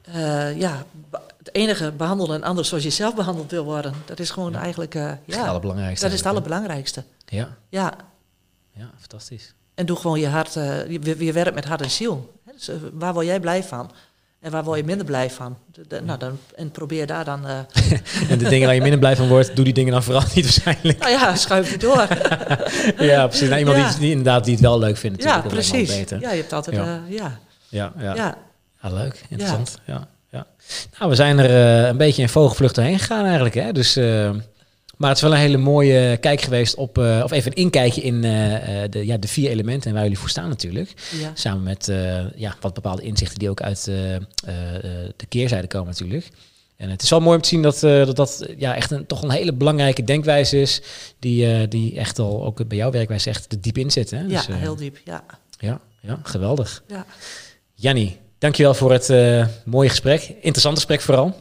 [0.03, 0.85] Eh, ja,
[1.39, 3.95] het enige behandelen een ander zoals je zelf behandeld wil worden.
[4.05, 4.61] Dat is gewoon Ja.
[4.61, 6.05] eigenlijk, eh, Dat is het allerbelangrijkste.
[6.05, 7.05] dat is het allerbelangrijkste.
[7.27, 7.93] Ja, Ja,
[8.75, 9.55] ja, fantastisch.
[9.75, 12.33] en doe gewoon je hart, eh, je, je werkt met hart en ziel.
[12.47, 13.91] Hè, Dus, waar word jij blij van?
[14.41, 15.57] En waar word je minder blij van?
[15.73, 17.59] De- de- nou, dan, en probeer daar dan, eh,
[18.31, 20.45] En de dingen waar je minder blij van wordt, doe die dingen dan vooral niet
[20.45, 20.99] waarschijnlijk.
[20.99, 22.07] nou ja, schuif je door.
[23.11, 23.49] ja, precies.
[23.49, 23.89] Nou, iemand Ja.
[23.91, 25.23] die, die inderdaad die het wel leuk vindt.
[25.23, 25.89] ja, precies.
[25.97, 26.21] Beter.
[26.21, 27.01] Ja, je hebt altijd, Ja.
[27.09, 27.39] ja,
[27.69, 28.37] ja, Ja, ja.
[28.83, 29.79] Ah, leuk, interessant.
[29.87, 30.09] Ja.
[30.31, 30.47] Ja,
[30.99, 33.55] Nou, we zijn er eh, een beetje in vogelvlucht doorheen gegaan eigenlijk.
[33.55, 33.73] Hè?
[33.73, 34.31] Dus, eh,
[34.97, 38.01] maar het is wel een hele mooie kijk geweest op, eh, of even een inkijkje
[38.01, 40.95] in de, ja, de vier elementen en waar jullie voor staan natuurlijk.
[41.21, 41.31] ja.
[41.35, 41.93] Samen met
[42.37, 46.29] ja, wat bepaalde inzichten die ook uit de keerzijde komen natuurlijk.
[46.77, 49.23] En het is wel mooi om te zien dat dat, dat ja, echt een, toch
[49.23, 50.83] een hele belangrijke denkwijze is.
[51.19, 54.11] Die, die echt al ook bij jouw werkwijze echt er diep in zit.
[54.11, 54.21] Hè?
[54.21, 55.25] ja Dus, heel diep, ja.
[55.59, 56.83] ja, ja, geweldig.
[56.87, 57.07] ja.
[57.75, 60.33] Jannie, dankjewel voor het eh, mooie gesprek.
[60.41, 61.35] Interessant gesprek vooral.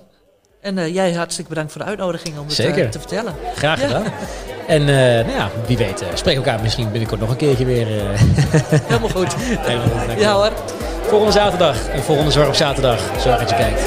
[0.62, 3.36] En eh, jij hartstikke bedankt voor de uitnodiging om het eh, te vertellen.
[3.56, 3.88] Graag Ja.
[3.88, 4.04] gedaan.
[4.68, 7.88] En nou ja, wie weet, spreken elkaar misschien binnenkort nog een keertje weer.
[8.88, 9.36] Helemaal goed.
[9.40, 10.20] Helemaal goed.
[10.20, 10.52] Ja hoor.
[11.08, 13.00] Volgende zaterdag en volgende Zorg op zaterdag.
[13.20, 13.82] Zorg dat je kijkt.